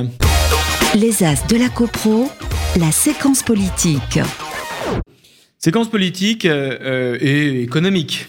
[0.96, 2.32] Les As de la CoPro,
[2.80, 4.20] la séquence politique.
[5.60, 8.28] Séquence politique euh, et économique.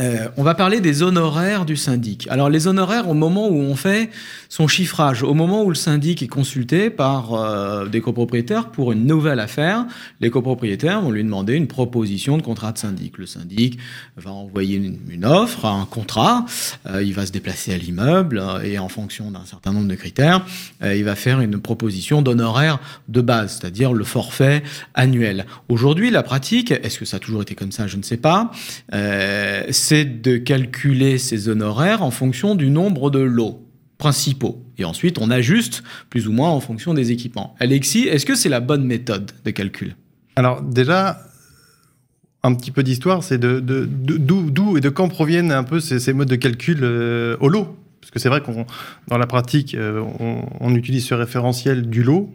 [0.00, 2.26] Euh, on va parler des honoraires du syndic.
[2.30, 4.10] Alors les honoraires au moment où on fait
[4.48, 9.06] son chiffrage, au moment où le syndic est consulté par euh, des copropriétaires pour une
[9.06, 9.84] nouvelle affaire,
[10.20, 13.18] les copropriétaires vont lui demander une proposition de contrat de syndic.
[13.18, 13.78] Le syndic
[14.16, 16.46] va envoyer une, offre, un contrat,
[16.88, 20.44] euh, il va se déplacer à l'immeuble et en fonction d'un certain nombre de critères,
[20.82, 22.78] il va faire une proposition d'honoraires
[23.08, 24.62] de base, c'est-à-dire le forfait
[24.94, 25.46] annuel.
[25.68, 28.50] Aujourd'hui, la pratique, est-ce que ça a toujours été comme ça, je ne sais pas
[29.92, 33.66] de calculer ces honoraires en fonction du nombre de lots
[33.98, 34.64] principaux.
[34.78, 37.54] Et ensuite, on ajuste plus ou moins en fonction des équipements.
[37.60, 39.94] Alexis, est-ce que c'est la bonne méthode de calcul?
[40.34, 41.20] Alors déjà,
[42.42, 46.12] un petit peu d'histoire, c'est d'où de, de, et de quand proviennent un peu ces,
[46.12, 47.76] modes de calcul euh, au lot.
[48.00, 48.66] Parce que c'est vrai qu'on,
[49.06, 50.02] dans la pratique, euh,
[50.60, 52.28] on, utilise ce référentiel du lot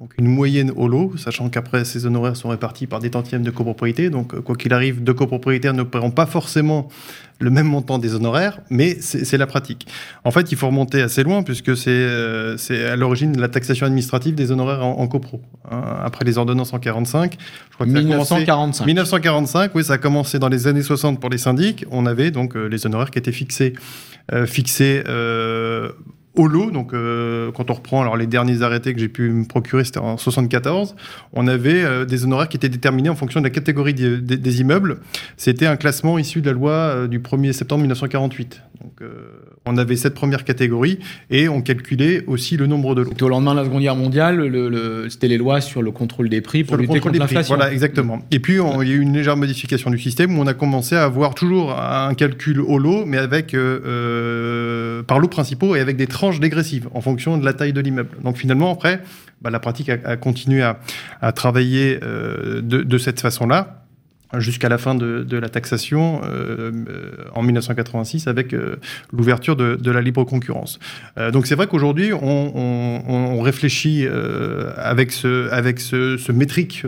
[0.00, 3.50] donc une moyenne au lot, sachant qu'après ces honoraires sont répartis par des tantièmes de
[3.50, 4.10] copropriété.
[4.10, 6.88] Donc euh, quoi qu'il arrive, deux copropriétaires ne paieront pas forcément
[7.40, 9.86] le même montant des honoraires, mais c'est la pratique.
[10.24, 12.56] En fait, il faut remonter assez loin puisque c'est euh,
[12.92, 15.40] à l'origine la taxation administrative des honoraires en, copro.
[15.70, 15.82] Hein.
[16.02, 17.36] après les ordonnances en 45,
[17.70, 18.86] je crois que 1945.
[18.86, 21.84] 1945, oui, ça a commencé dans les années 60 pour les syndics.
[21.90, 23.72] On avait donc euh, les honoraires qui étaient fixés,
[24.46, 25.02] fixés
[26.46, 26.70] lot.
[26.70, 29.98] Donc, euh, quand on reprend alors, les derniers arrêtés que j'ai pu me procurer, c'était
[29.98, 30.94] en 74,
[31.32, 34.98] on avait euh, des honoraires qui étaient déterminés en fonction de la catégorie des, immeubles.
[35.36, 38.62] C'était un classement issu de la loi euh, du 1er septembre 1948.
[38.82, 39.02] Donc,
[39.66, 40.98] on avait cette première catégorie
[41.30, 43.12] et on calculait aussi le nombre de lots.
[43.20, 46.40] Au lendemain de la Seconde Guerre mondiale, le, c'était les lois sur le contrôle des
[46.40, 47.56] prix pour lutter contre l'inflation.
[47.56, 48.20] Voilà, exactement.
[48.30, 50.94] Et puis, il y a eu une légère modification du système où on a commencé
[50.94, 53.56] à avoir toujours un calcul au lot, mais avec
[55.06, 58.10] par lots principaux et avec des tranches dégressives en fonction de la taille de l'immeuble.
[58.22, 59.00] Donc finalement, après,
[59.40, 63.84] bah, la pratique a, continué à, travailler euh, de, cette façon-là
[64.36, 66.72] jusqu'à la fin de, la taxation euh,
[67.34, 68.76] en 1986 avec euh,
[69.12, 70.78] l'ouverture de, la libre concurrence.
[71.16, 74.06] Euh, donc c'est vrai qu'aujourd'hui on, réfléchit
[74.76, 76.84] avec ce avec ce, métrique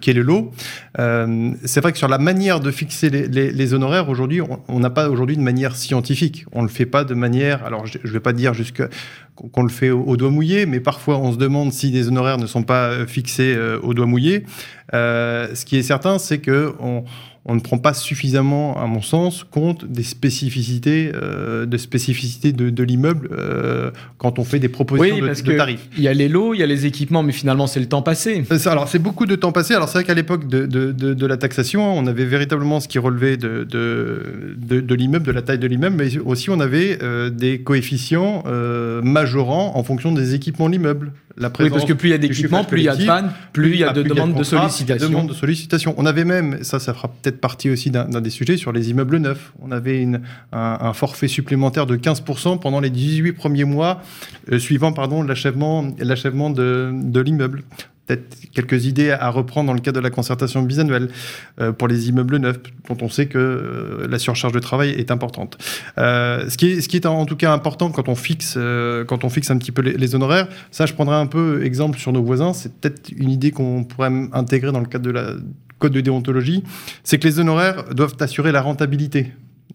[0.00, 0.52] qui est le lot.
[0.96, 5.36] c'est vrai que sur la manière de fixer les, honoraires aujourd'hui, on n'a pas aujourd'hui
[5.36, 6.44] de manière scientifique.
[6.52, 7.64] On ne le fait pas de manière.
[7.64, 8.82] Alors je ne vais pas dire jusque
[9.34, 12.46] qu'on le fait au, doigt mouillé, mais parfois on se demande si des honoraires ne
[12.46, 14.44] sont pas fixés au doigt mouillé.
[14.92, 17.04] ce qui est certain, c'est que on,
[17.46, 22.82] on ne prend pas suffisamment, à mon sens, compte des spécificités, euh, de, spécificités de,
[22.82, 25.86] l'immeuble euh, quand on fait des propositions de, de, tarifs.
[25.98, 28.00] Il y a les lots, il y a les équipements, mais finalement c'est le temps
[28.00, 28.44] passé.
[28.50, 29.74] Euh, alors c'est beaucoup de temps passé.
[29.74, 33.64] Alors c'est vrai qu'à l'époque de, la taxation, on avait véritablement ce qui relevait de,
[33.64, 36.98] de, l'immeuble, de la taille de l'immeuble, mais aussi on avait
[37.30, 38.42] des coefficients
[39.02, 41.12] majorants en fonction des équipements de l'immeuble.
[41.38, 43.72] oui, parce que plus il y a d'équipements, plus il y a de panne, plus
[43.72, 45.24] il y a de demandes de sollicitation.
[45.24, 45.94] de sollicitation.
[45.98, 49.18] On avait même, ça, ça fera peut-être partie aussi d'un des sujets sur les immeubles
[49.18, 49.52] neufs.
[49.62, 50.22] On avait une,
[50.52, 54.02] un, forfait supplémentaire de 15% pendant les 18 premiers mois
[54.52, 54.92] euh, suivant
[55.26, 57.62] l'achèvement de, de l'immeuble
[58.06, 61.08] peut-être quelques idées à reprendre dans le cadre de la concertation bisannuelle
[61.58, 65.10] euh, pour les immeubles neufs, dont on sait que euh, la surcharge de travail est
[65.10, 65.56] importante.
[65.96, 68.58] ce, qui est, ce qui est en tout cas important quand on fixe,
[69.06, 71.98] quand on fixe un petit peu les, les, honoraires, ça je prendrai un peu exemple
[71.98, 75.32] sur nos voisins, c'est peut-être une idée qu'on pourrait intégrer dans le cadre de la,
[75.84, 76.64] code de déontologie,
[77.02, 79.32] c'est que les honoraires doivent assurer la rentabilité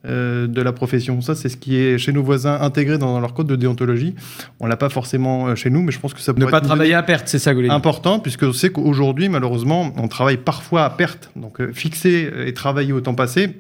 [0.07, 1.21] euh, de la profession.
[1.21, 4.15] Ça, c'est ce qui est chez nos voisins intégré dans leur code de déontologie.
[4.59, 6.61] On l'a pas forcément euh, chez nous, mais je pense que ça pourrait ne pas
[6.61, 7.69] travailler à perte, c'est ça, Goulet.
[7.69, 11.29] Important, puisque on sait qu'aujourd'hui, malheureusement, on travaille parfois à perte.
[11.35, 13.59] Donc, euh, fixer et travailler au temps passé,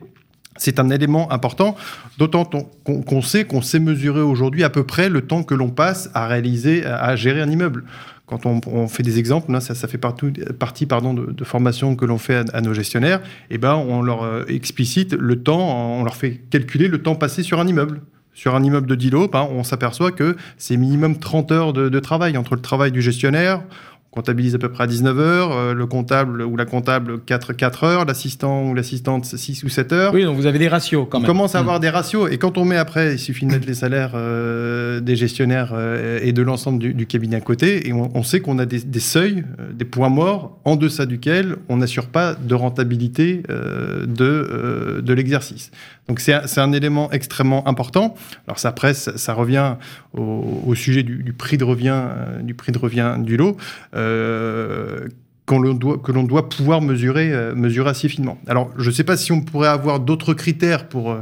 [0.57, 1.75] c'est un élément important,
[2.17, 6.09] d'autant qu'on sait qu'on sait mesurer aujourd'hui à peu près le temps que l'on passe
[6.15, 7.83] à réaliser, à gérer un immeuble
[8.29, 12.45] quand on, fait des exemples, ça, ça fait partie de, de formation que l'on fait
[12.53, 16.39] à, nos gestionnaires, et eh ben on leur euh, explicite le temps, on leur fait
[16.51, 18.01] calculer le temps passé sur un immeuble.
[18.35, 21.99] Sur un immeuble de 10 lots, ben, on s'aperçoit que c'est minimum 30 heures de,
[21.99, 23.63] travail entre le travail du gestionnaire,
[24.11, 27.83] comptabilise à peu près à 19 heures, euh, le comptable ou la comptable 4, 4
[27.83, 30.13] heures, l'assistant ou l'assistante 6 ou 7 heures.
[30.13, 31.29] Oui, donc vous avez des ratios quand on même.
[31.29, 31.81] On commence à avoir hmm.
[31.81, 32.31] des ratios.
[32.31, 36.19] Et quand on met après, il suffit de mettre les salaires euh, des gestionnaires euh,
[36.23, 39.43] et de l'ensemble du, cabinet à côté, et on, sait qu'on a des, des seuils,
[39.73, 45.71] des points morts, en deçà duquel on n'assure pas de rentabilité de, de l'exercice.
[46.09, 48.15] Donc c'est un, élément extrêmement important.
[48.47, 49.75] Alors ça, après, ça, revient
[50.13, 52.03] au, sujet du, prix de revient,
[52.41, 53.55] du prix de revient du lot.
[53.95, 55.07] Euh,
[55.45, 58.37] que l'on doit pouvoir mesurer, euh, mesurer assez finement.
[58.47, 61.15] Alors, je ne sais pas si on pourrait avoir d'autres critères pour,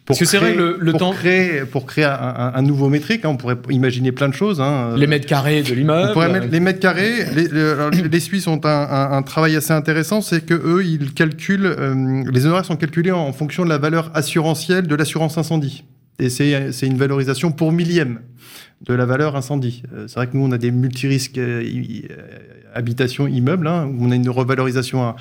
[0.00, 1.12] euh, pour créer, vrai le, temps...
[1.12, 3.24] créer, pour créer un, nouveau métrique.
[3.24, 3.30] Hein.
[3.30, 4.60] on pourrait imaginer plein de choses.
[4.60, 4.94] Hein.
[4.96, 6.48] Les mètres carrés de l'immeuble.
[6.50, 7.26] les mètres carrés.
[7.34, 11.76] Les, Suisses ont un, travail assez intéressant, c'est que eux, ils calculent.
[12.32, 15.84] les honoraires sont calculés en fonction de la valeur assurantielle de l'assurance incendie.
[16.18, 18.20] Et c'est une valorisation pour millième
[18.82, 19.82] de la valeur incendie.
[19.92, 22.02] Euh, c'est vrai que nous, on a des multirisques euh,
[22.74, 25.16] habitation immeubles, hein, où on a une revalorisation à,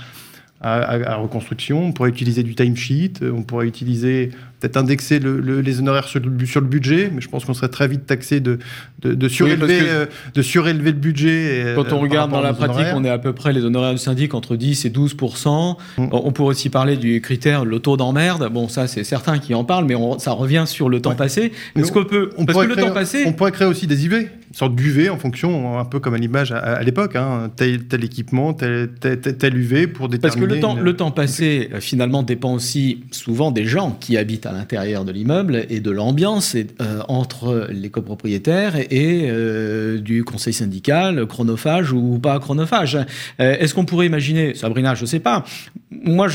[0.62, 1.86] à, reconstruction.
[1.86, 6.62] On pourrait utiliser du timesheet, on pourrait utiliser peut-être indexer les honoraires sur le, sur
[6.62, 8.60] le, budget, mais je pense qu'on serait très vite taxé de,
[9.01, 11.64] de, surélever, euh, de surélever le budget.
[11.66, 13.99] Euh, Quand on regarde dans la pratique, on est à peu près les honoraires du
[13.99, 16.10] syndic entre 10 et 12 mm.
[16.12, 18.49] On pourrait aussi parler du critère le taux d'emmerde.
[18.51, 21.51] Bon, ça, c'est certains qui en parlent, mais ça revient sur le temps passé.
[21.76, 24.14] Est-ce qu'on peut, on parce que le temps passé, on pourrait créer aussi des IV,
[24.49, 28.03] une sorte d'UV en fonction, un peu comme à l'image à, l'époque, hein, tel, tel,
[28.03, 30.20] équipement, tel, tel, UV pour déterminer.
[30.20, 34.18] Parce que le temps, le temps passé, euh, finalement, dépend aussi souvent des gens qui
[34.18, 40.24] habitent à l'intérieur de l'immeuble et de l'ambiance euh, entre les copropriétaires et, euh, du
[40.24, 42.95] conseil syndical, chronophage ou pas chronophage.
[43.39, 45.43] Euh, est-ce qu'on pourrait imaginer, Sabrina, je ne sais pas,
[45.91, 46.28] moi,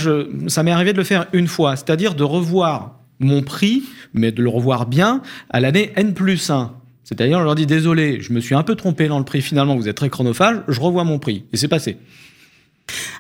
[0.46, 4.42] ça m'est arrivé de le faire une fois, c'est-à-dire de revoir mon prix, mais de
[4.42, 6.72] le revoir bien à l'année N plus 1.
[7.02, 9.74] C'est-à-dire, je leur dis, désolé, je me suis un peu trompé dans le prix, finalement,
[9.74, 11.44] vous êtes très chronophage, je revois mon prix.
[11.52, 11.98] Et c'est passé.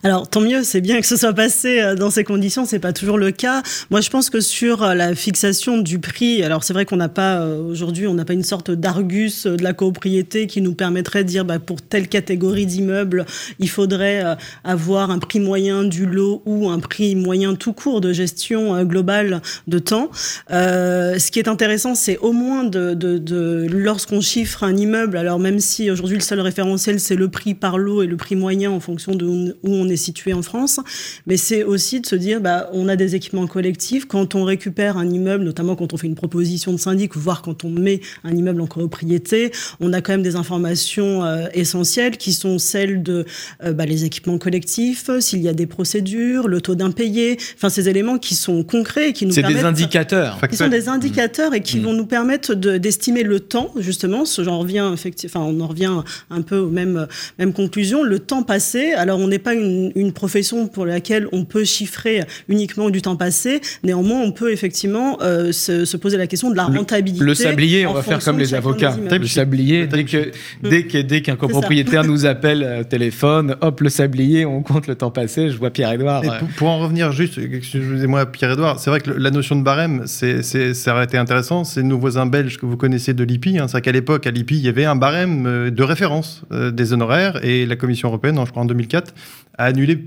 [0.04, 2.92] Alors tant mieux, c'est bien que ce soit passé euh, dans ces conditions, c'est pas
[2.92, 3.62] toujours le cas.
[3.90, 7.08] Moi je pense que sur euh, la fixation du prix, alors c'est vrai qu'on n'a
[7.08, 11.24] pas euh, aujourd'hui, on n'a pas une sorte d'argus de la copropriété qui nous permettrait
[11.24, 13.24] de dire bah, pour telle catégorie d'immeubles,
[13.58, 18.12] il faudrait avoir un prix moyen du lot ou un prix moyen tout court de
[18.12, 20.10] gestion globale de temps.
[20.50, 25.60] ce qui est intéressant, c'est au moins de, de, lorsqu'on chiffre un immeuble, alors même
[25.60, 28.80] si aujourd'hui le seul référentiel c'est le prix par lot et le prix moyen en
[28.80, 30.80] fonction de où on est situé en France,
[31.26, 34.06] mais c'est aussi de se dire, bah, on a des équipements collectifs.
[34.06, 37.64] Quand on récupère un immeuble, notamment quand on fait une proposition de syndic, voire quand
[37.64, 42.32] on met un immeuble en copropriété, on a quand même des informations euh, essentielles qui
[42.32, 43.24] sont celles de
[43.62, 47.88] euh, bah, les équipements collectifs, s'il y a des procédures, le taux d'impayé, enfin ces
[47.88, 49.56] éléments qui sont concrets et qui nous permettent...
[49.56, 50.40] C'est des indicateurs.
[50.48, 51.82] Qui sont des indicateurs et qui mmh.
[51.82, 54.24] vont nous permettre d'estimer le temps, justement.
[54.38, 54.94] J'en reviens,
[55.24, 57.06] enfin, on en revient un peu aux mêmes,
[57.38, 58.02] mêmes conclusions.
[58.02, 62.22] Le temps passé, alors on n'est pas une, une, profession pour laquelle on peut chiffrer
[62.48, 63.60] uniquement du temps passé.
[63.82, 67.24] Néanmoins, on peut effectivement euh, se, se, poser la question de la rentabilité.
[67.24, 68.96] Le, sablier, on va faire comme les avocats.
[68.96, 70.30] Le sablier, dès que
[70.62, 74.94] dès que dès qu'un copropriétaire nous appelle au téléphone, hop, le sablier, on compte le
[74.94, 75.50] temps passé.
[75.50, 76.22] Je vois Pierre-Edouard.
[76.22, 80.42] Pour, pour, en revenir juste, excusez-moi, Pierre-Edouard, c'est vrai que la notion de barème, c'est
[80.42, 81.64] ça aurait été intéressant.
[81.64, 83.58] C'est nos voisins belges que vous connaissez de l'IPI.
[83.58, 83.68] Hein.
[83.68, 86.92] C'est qu'à l'époque, à l'IPI, il y avait un barème euh, de référence euh, des
[86.92, 89.14] honoraires et la Commission européenne, je crois en 2004,
[89.58, 89.98] a annulé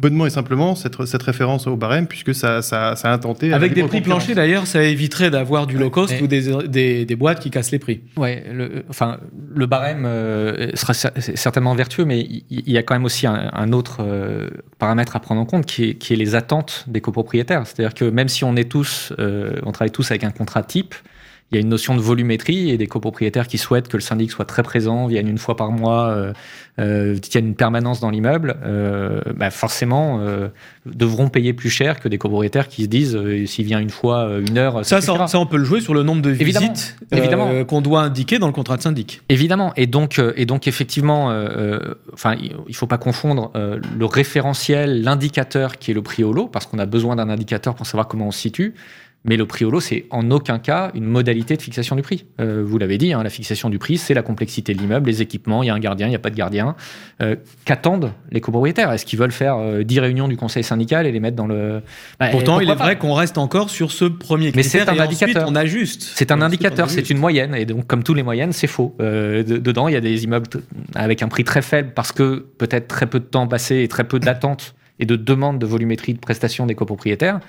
[0.00, 3.52] bonnement et simplement cette, cette référence au barème, puisque ça, ça, ça a intenté.
[3.52, 7.16] Avec des prix planchers d'ailleurs, ça éviterait d'avoir du low cost ou des, des, des,
[7.16, 8.00] boîtes qui cassent les prix.
[8.16, 9.18] Ouais, le, enfin,
[9.54, 13.72] le barème euh, sera certainement vertueux, mais il y, a quand même aussi un, un
[13.72, 14.48] autre euh,
[14.78, 17.66] paramètre à prendre en compte qui est, qui est les attentes des copropriétaires.
[17.66, 20.94] C'est-à-dire que même si on est tous, euh, on travaille tous avec un contrat type,
[21.50, 24.30] il y a une notion de volumétrie et des copropriétaires qui souhaitent que le syndic
[24.30, 26.32] soit très présent, vienne une fois par mois, euh,
[26.78, 30.48] euh, tiennent une permanence dans l'immeuble, euh, bah forcément euh,
[30.86, 34.56] devront payer plus cher que des copropriétaires qui se disent s'il vient une fois, une
[34.56, 34.84] heure.
[34.84, 38.02] Ça, ça, ça, on peut le jouer sur le nombre de visites évidemment, qu'on doit
[38.02, 39.20] indiquer dans le contrat de syndic.
[39.28, 39.72] Évidemment.
[39.76, 41.34] Et donc, et donc effectivement,
[42.12, 42.36] enfin,
[42.68, 46.78] il faut pas confondre le référentiel, l'indicateur qui est le prix au lot, parce qu'on
[46.78, 48.74] a besoin d'un indicateur pour savoir comment on se situe.
[49.24, 52.24] Mais le prix au lot, c'est en aucun cas une modalité de fixation du prix.
[52.40, 55.20] Euh, vous l'avez dit, hein, la fixation du prix, c'est la complexité de l'immeuble, les
[55.20, 56.74] équipements, il y a un gardien, il n'y a pas de gardien.
[57.20, 58.90] Euh, Qu'attendent les copropriétaires?
[58.90, 61.82] Est-ce qu'ils veulent faire euh, 10 réunions du conseil syndical et les mettre dans le...
[62.18, 64.56] Bah, Pourtant, il est vrai qu'on reste encore sur ce premier critère.
[64.56, 65.46] Mais c'est un et indicateur.
[65.46, 66.12] on ajuste.
[66.14, 67.54] C'est un indicateur, c'est une moyenne.
[67.54, 68.96] Et donc, comme tous les moyennes, c'est faux.
[69.02, 70.46] Euh, de, dedans, il y a des immeubles
[70.94, 74.04] avec un prix très faible parce que peut-être très peu de temps passé et très
[74.04, 77.40] peu d'attente et de demande de volumétrie de prestation des copropriétaires.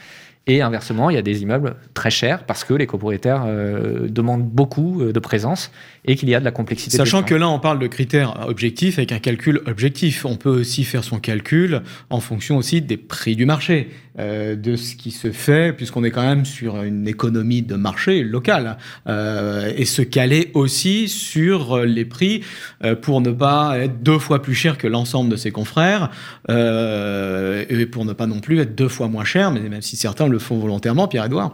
[0.48, 4.50] Et inversement, il y a des immeubles très chers parce que les copropriétaires euh, demandent
[4.50, 5.72] beaucoup euh, de présence
[6.04, 6.98] et qu'il y a de la complexité.
[6.98, 10.26] Sachant que là, on parle de critères objectifs avec un calcul objectif.
[10.26, 13.90] On peut aussi faire son calcul en fonction aussi des prix du marché,
[14.20, 18.24] euh, de ce qui se fait, puisqu'on est quand même sur une économie de marché
[18.24, 18.78] locale,
[19.08, 22.42] euh, et se caler aussi sur les prix
[22.84, 26.10] euh, pour ne pas être deux fois plus cher que l'ensemble de ses confrères,
[26.50, 29.96] euh, et pour ne pas non plus être deux fois moins cher, mais même si
[29.96, 31.54] certains le font volontairement, Pierre-Edouard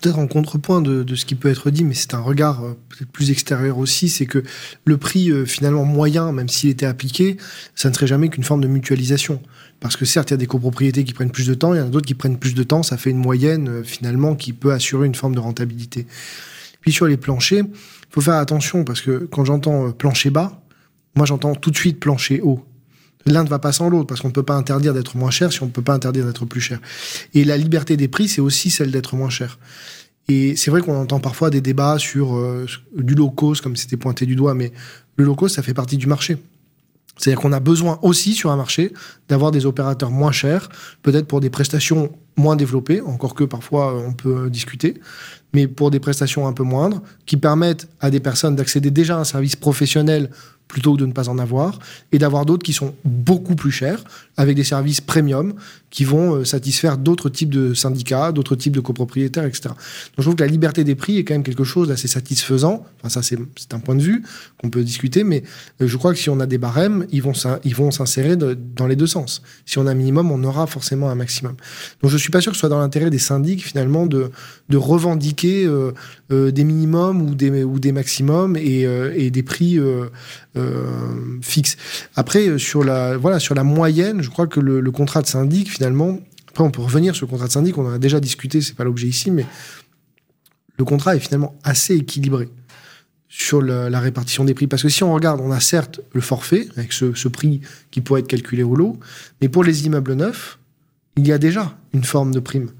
[0.00, 3.10] peut-être en contrepoint de, ce qui peut être dit, mais c'est un regard euh, peut-être
[3.10, 4.42] plus extérieur aussi, c'est que
[4.84, 7.36] le prix euh, finalement moyen, même s'il était appliqué,
[7.74, 9.42] ça ne serait jamais qu'une forme de mutualisation.
[9.80, 11.80] Parce que certes, il y a des copropriétés qui prennent plus de temps, il y
[11.80, 14.52] en a d'autres qui prennent plus de temps, ça fait une moyenne euh, finalement qui
[14.52, 16.06] peut assurer une forme de rentabilité.
[16.80, 20.62] Puis sur les planchers, il faut faire attention parce que quand j'entends plancher bas,
[21.14, 22.64] moi j'entends tout de suite plancher haut.
[23.26, 25.52] L'un ne va pas sans l'autre, parce qu'on ne peut pas interdire d'être moins cher
[25.52, 26.80] si on ne peut pas interdire d'être plus cher.
[27.34, 29.58] Et la liberté des prix, c'est aussi celle d'être moins cher.
[30.28, 32.66] Et c'est vrai qu'on entend parfois des débats sur euh,
[32.96, 34.72] du low cost, comme c'était pointé du doigt, mais
[35.16, 36.38] le low cost, ça fait partie du marché.
[37.16, 38.94] C'est-à-dire qu'on a besoin aussi sur un marché
[39.28, 40.70] d'avoir des opérateurs moins chers,
[41.02, 44.94] peut-être pour des prestations moins développées, encore que parfois on peut discuter,
[45.52, 49.20] mais pour des prestations un peu moindres, qui permettent à des personnes d'accéder déjà à
[49.20, 50.30] un service professionnel
[50.70, 51.78] plutôt que de ne pas en avoir,
[52.12, 54.02] et d'avoir d'autres qui sont beaucoup plus chers,
[54.36, 55.54] avec des services premium,
[55.90, 59.62] qui vont euh, satisfaire d'autres types de syndicats, d'autres types de copropriétaires, etc.
[59.70, 59.76] Donc
[60.18, 62.86] je trouve que la liberté des prix est quand même quelque chose d'assez satisfaisant.
[62.98, 64.22] Enfin ça c'est un point de vue
[64.60, 65.42] qu'on peut discuter, mais
[65.80, 69.08] euh, je crois que si on a des barèmes, ils vont s'insérer dans les deux
[69.08, 69.42] sens.
[69.66, 71.56] Si on a un minimum, on aura forcément un maximum.
[72.02, 74.30] Donc je suis pas sûr que ce soit dans l'intérêt des syndics finalement de,
[74.72, 75.92] revendiquer euh,
[76.52, 79.78] des minimums ou des, ou des maximums et, des prix
[81.42, 81.76] fixes.
[82.14, 85.79] Après sur la voilà sur la moyenne, je crois que le, le contrat de syndic
[85.80, 86.18] finalement
[86.50, 88.74] après, on peut revenir sur le contrat de syndic, on en a déjà discuté, c'est
[88.74, 89.46] pas l'objet ici, mais
[90.76, 92.48] le contrat est finalement assez équilibré
[93.28, 94.66] sur la, répartition des prix.
[94.66, 98.02] Parce que si on regarde, on a certes le forfait, avec ce, ce prix qui
[98.02, 98.98] pourrait être calculé au lot,
[99.40, 100.58] mais pour les immeubles neufs,
[101.16, 102.70] il y a déjà une forme de prime.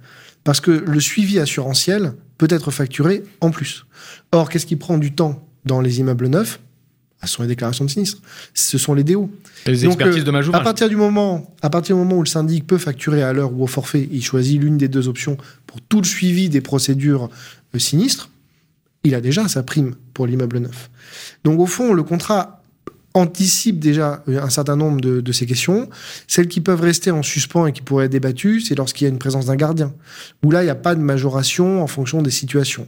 [0.44, 3.86] Parce que le suivi assurantiel peut être facturé en plus.
[4.32, 6.60] Or, qu'est-ce qui prend du temps dans les immeubles neufs?
[7.26, 8.22] Ce sont les déclarations de sinistre.
[8.54, 9.30] Ce sont les DO.
[9.66, 12.28] Les Donc, expertises de euh, à partir du moment, à partir du moment où le
[12.28, 15.80] syndic peut facturer à l'heure ou au forfait, il choisit l'une des deux options pour
[15.82, 17.28] tout le suivi des procédures
[17.74, 18.30] euh, sinistres.
[19.04, 20.90] Il a déjà sa prime pour l'immeuble neuf.
[21.44, 22.62] Donc au fond, le contrat
[23.12, 25.88] anticipe déjà un certain nombre de, de, ces questions.
[26.28, 29.10] Celles qui peuvent rester en suspens et qui pourraient être débattues, c'est lorsqu'il y a
[29.10, 29.92] une présence d'un gardien,
[30.44, 32.86] où là, il n'y a pas de majoration en fonction des situations.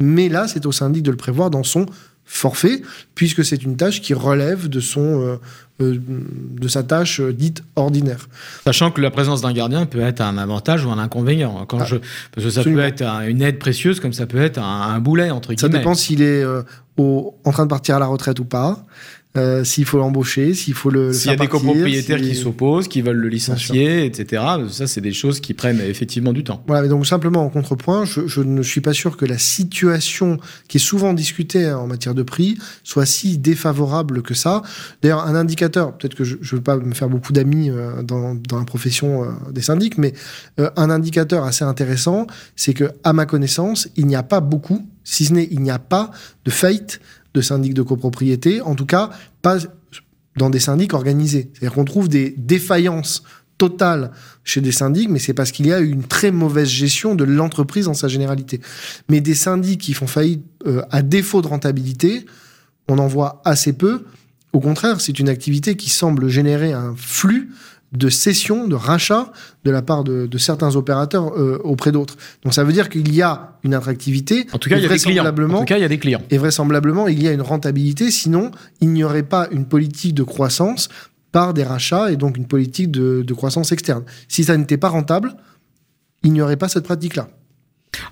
[0.00, 1.86] Mais là, c'est au syndic de le prévoir dans son
[2.24, 2.82] forfait,
[3.14, 5.36] puisque c'est une tâche qui relève de son euh,
[5.82, 8.28] euh, de sa tâche euh, dite ordinaire.
[8.62, 11.66] Sachant que la présence d'un gardien peut être un avantage ou un inconvénient.
[11.66, 11.96] Quand ah, je,
[12.32, 12.82] parce que ça absolument.
[12.82, 15.72] peut être un, une aide précieuse comme ça peut être un, un boulet entre guillemets.
[15.72, 16.62] Ça dépend s'il est euh,
[16.96, 18.86] au, en train de partir à la retraite ou pas.
[19.36, 21.12] Euh, s'il faut l'embaucher, s'il faut le.
[21.12, 24.42] S'il y a des copropriétaires qui s'opposent, qui veulent le licencier, etc.
[24.70, 26.62] Ça, c'est des choses qui prennent effectivement du temps.
[26.66, 30.38] Voilà, mais donc simplement en contrepoint, je, je, ne suis pas sûr que la situation
[30.68, 34.62] qui est souvent discutée en matière de prix soit si défavorable que ça.
[35.02, 38.34] D'ailleurs, un indicateur, peut-être que je ne veux pas me faire beaucoup d'amis euh, dans,
[38.34, 40.14] dans, la profession euh, des syndics, mais
[40.58, 42.26] euh, un indicateur assez intéressant,
[42.56, 45.70] c'est que, à ma connaissance, il n'y a pas beaucoup, si ce n'est il n'y
[45.70, 46.10] a pas
[46.44, 47.00] de faillite
[47.34, 49.10] de syndics de copropriété, en tout cas
[49.42, 49.58] pas
[50.36, 51.50] dans des syndics organisés.
[51.52, 53.22] C'est-à-dire qu'on trouve des défaillances
[53.58, 54.10] totales
[54.42, 57.88] chez des syndics, mais c'est parce qu'il y a une très mauvaise gestion de l'entreprise
[57.88, 58.60] en sa généralité.
[59.08, 62.26] Mais des syndics qui font faillite euh, à défaut de rentabilité,
[62.88, 64.04] on en voit assez peu.
[64.52, 67.50] Au contraire, c'est une activité qui semble générer un flux
[67.96, 69.32] de cession, de rachat
[69.64, 72.16] de la part de, certains opérateurs euh, auprès d'autres.
[72.42, 74.46] Donc ça veut dire qu'il y a une attractivité.
[74.52, 75.24] En tout cas, il y a des clients.
[75.24, 76.22] En tout cas, il y a des clients.
[76.30, 78.10] Et vraisemblablement, il y a une rentabilité.
[78.10, 80.88] Sinon, il n'y aurait pas une politique de croissance
[81.32, 84.04] par des rachats et donc une politique de, de croissance externe.
[84.28, 85.34] Si ça n'était pas rentable,
[86.22, 87.28] il n'y aurait pas cette pratique-là.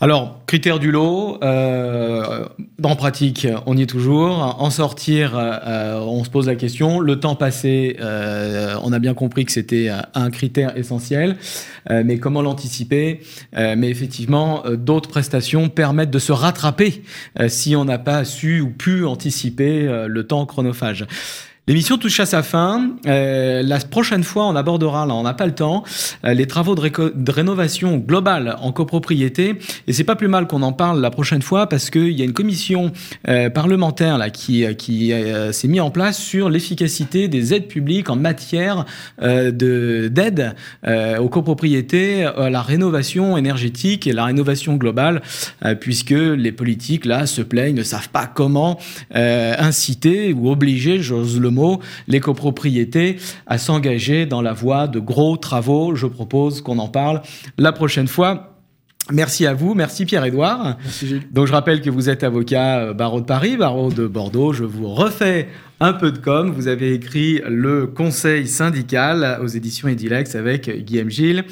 [0.00, 2.44] Alors, critère du lot, euh,
[2.82, 4.56] en pratique, on y est toujours.
[4.60, 7.00] En sortir, euh, on se pose la question.
[7.00, 11.36] Le temps passé, euh, on a bien compris que c'était un critère essentiel,
[11.90, 13.20] euh, mais comment l'anticiper?
[13.54, 17.02] Mais effectivement, d'autres prestations permettent de se rattraper
[17.48, 21.06] si on n'a pas su ou pu anticiper le temps chronophage.
[21.68, 22.90] L'émission touche à sa fin.
[23.06, 25.84] Euh, la prochaine fois, on abordera, là, on n'a pas le temps,
[26.24, 29.60] euh, les travaux de, rénovation globale en copropriété.
[29.86, 32.24] Et c'est pas plus mal qu'on en parle la prochaine fois parce qu'il y a
[32.24, 32.90] une commission
[33.28, 35.12] euh, parlementaire là qui, qui
[35.52, 38.84] s'est mise en place sur l'efficacité des aides publiques en matière
[39.20, 40.54] de d'aide
[40.84, 45.22] aux copropriétés, à la rénovation énergétique et la rénovation globale,
[45.80, 48.80] puisque les politiques là se plaignent, ne savent pas comment
[49.12, 55.36] inciter ou obliger, j'ose le mot, les copropriétés à s'engager dans la voie de gros
[55.36, 55.94] travaux.
[55.94, 57.22] Je propose qu'on en parle
[57.58, 58.51] la prochaine fois.
[59.10, 60.78] Merci à vous, merci Pierre-Édouard.
[61.32, 64.52] Donc je rappelle que vous êtes avocat euh, barreau de Paris, barreau de Bordeaux.
[64.52, 65.48] Je vous refais
[65.80, 66.52] un peu de com.
[66.52, 71.44] Vous avez écrit le conseil syndical aux éditions Edilex avec Guillaume Gilles.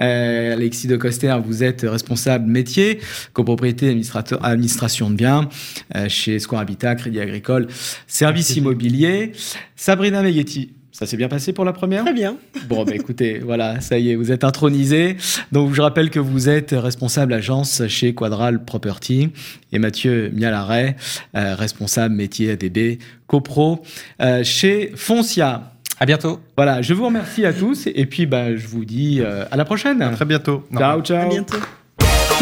[0.00, 3.00] Euh, Alexis de Coster, vous êtes responsable métier,
[3.32, 4.00] copropriété,
[4.40, 5.48] administration de biens
[5.96, 7.66] euh, chez Square Habitat, Crédit Agricole,
[8.06, 9.32] service immobilier.
[9.74, 12.36] Sabrina Meghetti, ça s'est bien passé pour la première Très bien.
[12.68, 15.16] Bon, bah écoutez, voilà, ça y est, vous êtes intronisé.
[15.50, 19.30] Donc, je rappelle que vous êtes responsable agence chez Quadral Property
[19.72, 20.96] et Mathieu Mialaret,
[21.34, 23.82] euh, responsable métier ADB CoPro
[24.20, 25.72] euh, chez Foncia.
[25.98, 26.40] À bientôt.
[26.56, 29.64] Voilà, je vous remercie à tous et puis bah, je vous dis euh, à la
[29.64, 30.02] prochaine.
[30.02, 30.64] À très bientôt.
[30.76, 31.26] Ciao, ciao.
[31.26, 31.58] À bientôt.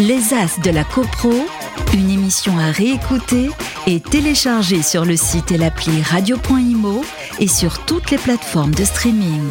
[0.00, 1.30] Les As de la CoPro,
[1.92, 3.50] une émission à réécouter
[3.86, 7.04] et télécharger sur le site et l'appli radio.imo
[7.38, 9.42] et sur toutes les plateformes de streaming.